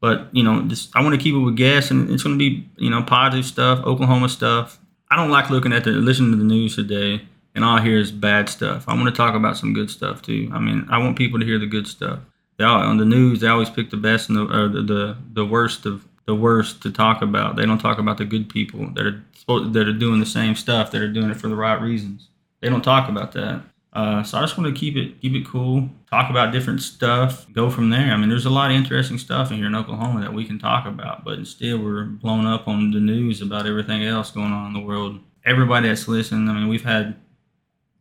But 0.00 0.28
you 0.30 0.44
know, 0.44 0.62
just 0.62 0.94
I 0.94 1.02
want 1.02 1.16
to 1.16 1.20
keep 1.20 1.34
it 1.34 1.38
with 1.38 1.56
guests, 1.56 1.90
and 1.90 2.08
it's 2.10 2.22
going 2.22 2.38
to 2.38 2.38
be 2.38 2.68
you 2.76 2.90
know 2.90 3.02
positive 3.02 3.44
stuff, 3.44 3.84
Oklahoma 3.84 4.28
stuff. 4.28 4.78
I 5.10 5.16
don't 5.16 5.30
like 5.30 5.50
looking 5.50 5.72
at 5.72 5.82
the 5.82 5.90
listening 5.90 6.30
to 6.30 6.36
the 6.36 6.44
news 6.44 6.76
today 6.76 7.26
and 7.54 7.64
all 7.64 7.78
I 7.78 7.82
hear 7.82 7.98
is 7.98 8.12
bad 8.12 8.48
stuff. 8.48 8.84
I 8.88 8.94
want 8.94 9.06
to 9.06 9.12
talk 9.12 9.34
about 9.34 9.56
some 9.56 9.72
good 9.72 9.90
stuff 9.90 10.22
too. 10.22 10.50
I 10.52 10.58
mean, 10.58 10.86
I 10.90 10.98
want 10.98 11.18
people 11.18 11.40
to 11.40 11.46
hear 11.46 11.58
the 11.58 11.66
good 11.66 11.86
stuff. 11.86 12.20
They 12.56 12.64
all, 12.64 12.80
on 12.80 12.96
the 12.98 13.04
news, 13.04 13.40
they 13.40 13.46
always 13.46 13.70
pick 13.70 13.90
the 13.90 13.96
best 13.96 14.28
and 14.28 14.38
the, 14.38 14.42
or 14.42 14.68
the, 14.68 14.82
the 14.82 15.16
the 15.32 15.44
worst 15.44 15.86
of 15.86 16.06
the 16.26 16.34
worst 16.34 16.82
to 16.82 16.90
talk 16.90 17.22
about. 17.22 17.56
They 17.56 17.64
don't 17.66 17.78
talk 17.78 17.98
about 17.98 18.18
the 18.18 18.24
good 18.24 18.48
people 18.48 18.90
that 18.94 19.06
are 19.06 19.22
that 19.70 19.88
are 19.88 19.92
doing 19.92 20.20
the 20.20 20.26
same 20.26 20.54
stuff, 20.54 20.90
that 20.90 21.00
are 21.00 21.12
doing 21.12 21.30
it 21.30 21.36
for 21.36 21.48
the 21.48 21.56
right 21.56 21.80
reasons. 21.80 22.28
They 22.60 22.68
don't 22.68 22.82
talk 22.82 23.08
about 23.08 23.32
that. 23.32 23.62
Uh, 23.92 24.22
so 24.22 24.36
I 24.36 24.42
just 24.42 24.58
want 24.58 24.72
to 24.72 24.78
keep 24.78 24.96
it 24.96 25.20
keep 25.20 25.34
it 25.34 25.46
cool, 25.46 25.88
talk 26.10 26.30
about 26.30 26.52
different 26.52 26.82
stuff, 26.82 27.46
go 27.52 27.70
from 27.70 27.90
there. 27.90 28.12
I 28.12 28.16
mean, 28.16 28.28
there's 28.28 28.46
a 28.46 28.50
lot 28.50 28.70
of 28.70 28.76
interesting 28.76 29.18
stuff 29.18 29.50
in 29.50 29.56
here 29.56 29.66
in 29.66 29.74
Oklahoma 29.74 30.20
that 30.20 30.34
we 30.34 30.44
can 30.44 30.58
talk 30.58 30.86
about, 30.86 31.24
but 31.24 31.38
instead 31.38 31.82
we're 31.82 32.04
blown 32.04 32.44
up 32.44 32.68
on 32.68 32.90
the 32.90 33.00
news 33.00 33.40
about 33.40 33.66
everything 33.66 34.04
else 34.04 34.30
going 34.30 34.52
on 34.52 34.66
in 34.68 34.72
the 34.74 34.86
world. 34.86 35.20
Everybody 35.44 35.88
that's 35.88 36.06
listening, 36.06 36.48
I 36.48 36.52
mean, 36.52 36.68
we've 36.68 36.84
had 36.84 37.16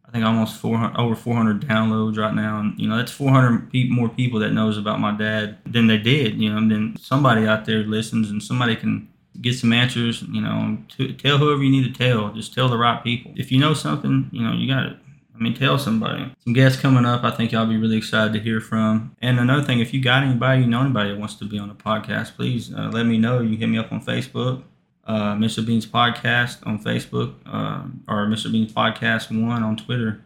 I 0.08 0.12
think 0.12 0.24
almost 0.24 0.58
400, 0.58 0.98
over 0.98 1.16
400 1.16 1.62
downloads 1.62 2.18
right 2.18 2.34
now, 2.34 2.60
and 2.60 2.80
you 2.80 2.88
know 2.88 2.98
that's 2.98 3.12
400 3.12 3.72
pe- 3.72 3.90
more 3.90 4.08
people 4.08 4.40
that 4.40 4.52
knows 4.52 4.78
about 4.78 5.02
my 5.02 5.12
dad 5.12 5.58
than 5.66 5.88
they 5.88 5.98
did. 5.98 6.40
You 6.42 6.52
know, 6.52 6.58
and 6.58 6.72
then 6.72 6.96
somebody 6.98 7.46
out 7.46 7.66
there 7.66 7.80
listens, 7.80 8.30
and 8.30 8.42
somebody 8.42 8.76
can 8.76 9.10
get 9.42 9.56
some 9.56 9.74
answers. 9.74 10.22
You 10.22 10.42
know, 10.42 10.78
tell 11.18 11.38
whoever 11.38 11.62
you 11.62 11.70
need 11.70 11.94
to 11.94 11.98
tell. 11.98 12.32
Just 12.32 12.54
tell 12.54 12.70
the 12.70 12.78
right 12.78 13.04
people. 13.04 13.34
If 13.36 13.52
you 13.52 13.60
know 13.60 13.74
something, 13.74 14.30
you 14.32 14.42
know 14.42 14.54
you 14.54 14.68
got 14.68 14.86
it. 14.86 14.98
I 15.36 15.40
mean, 15.40 15.54
tell 15.54 15.78
somebody. 15.78 16.34
Some 16.44 16.54
guests 16.54 16.82
coming 16.82 17.06
up. 17.06 17.24
I 17.24 17.30
think 17.30 17.52
y'all 17.52 17.68
be 17.68 17.78
really 17.78 17.98
excited 17.98 18.34
to 18.34 18.40
hear 18.40 18.60
from. 18.60 19.16
And 19.22 19.40
another 19.40 19.62
thing, 19.62 19.80
if 19.80 19.94
you 19.94 20.02
got 20.02 20.24
anybody, 20.24 20.62
you 20.62 20.68
know 20.68 20.82
anybody 20.82 21.12
that 21.12 21.20
wants 21.20 21.36
to 21.36 21.46
be 21.46 21.60
on 21.60 21.68
the 21.68 21.76
podcast, 21.76 22.36
please 22.36 22.74
uh, 22.74 22.90
let 22.92 23.06
me 23.06 23.18
know. 23.18 23.42
You 23.42 23.56
hit 23.58 23.68
me 23.68 23.78
up 23.78 23.92
on 23.92 24.04
Facebook 24.04 24.64
uh, 25.08 25.34
Mr. 25.36 25.66
Beans 25.66 25.86
Podcast 25.86 26.66
on 26.68 26.78
Facebook 26.80 27.34
uh, 27.46 27.84
or 28.08 28.28
Mr. 28.28 28.52
Beans 28.52 28.72
Podcast 28.72 29.32
1 29.32 29.64
on 29.64 29.78
Twitter. 29.78 30.22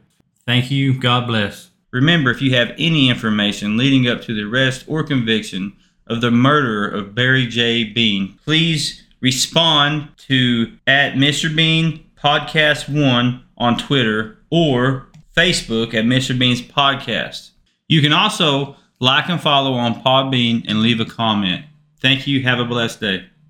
Thank 0.45 0.71
you. 0.71 0.99
God 0.99 1.27
bless. 1.27 1.69
Remember, 1.91 2.31
if 2.31 2.41
you 2.41 2.55
have 2.55 2.73
any 2.77 3.09
information 3.09 3.77
leading 3.77 4.07
up 4.07 4.21
to 4.23 4.33
the 4.33 4.43
arrest 4.43 4.85
or 4.87 5.03
conviction 5.03 5.73
of 6.07 6.21
the 6.21 6.31
murderer 6.31 6.87
of 6.87 7.13
Barry 7.13 7.45
J. 7.45 7.83
Bean, 7.83 8.39
please 8.43 9.03
respond 9.19 10.09
to 10.17 10.75
at 10.87 11.13
Mr. 11.13 11.55
Bean 11.55 12.03
Podcast 12.21 12.89
1 12.89 13.43
on 13.57 13.77
Twitter 13.77 14.37
or 14.49 15.07
Facebook 15.35 15.93
at 15.93 16.05
Mr. 16.05 16.37
Bean's 16.37 16.61
Podcast. 16.61 17.51
You 17.87 18.01
can 18.01 18.13
also 18.13 18.75
like 18.99 19.29
and 19.29 19.41
follow 19.41 19.73
on 19.73 20.01
Podbean 20.01 20.65
and 20.67 20.81
leave 20.81 20.99
a 20.99 21.05
comment. 21.05 21.65
Thank 21.99 22.25
you. 22.25 22.41
Have 22.43 22.59
a 22.59 22.65
blessed 22.65 22.99
day. 22.99 23.25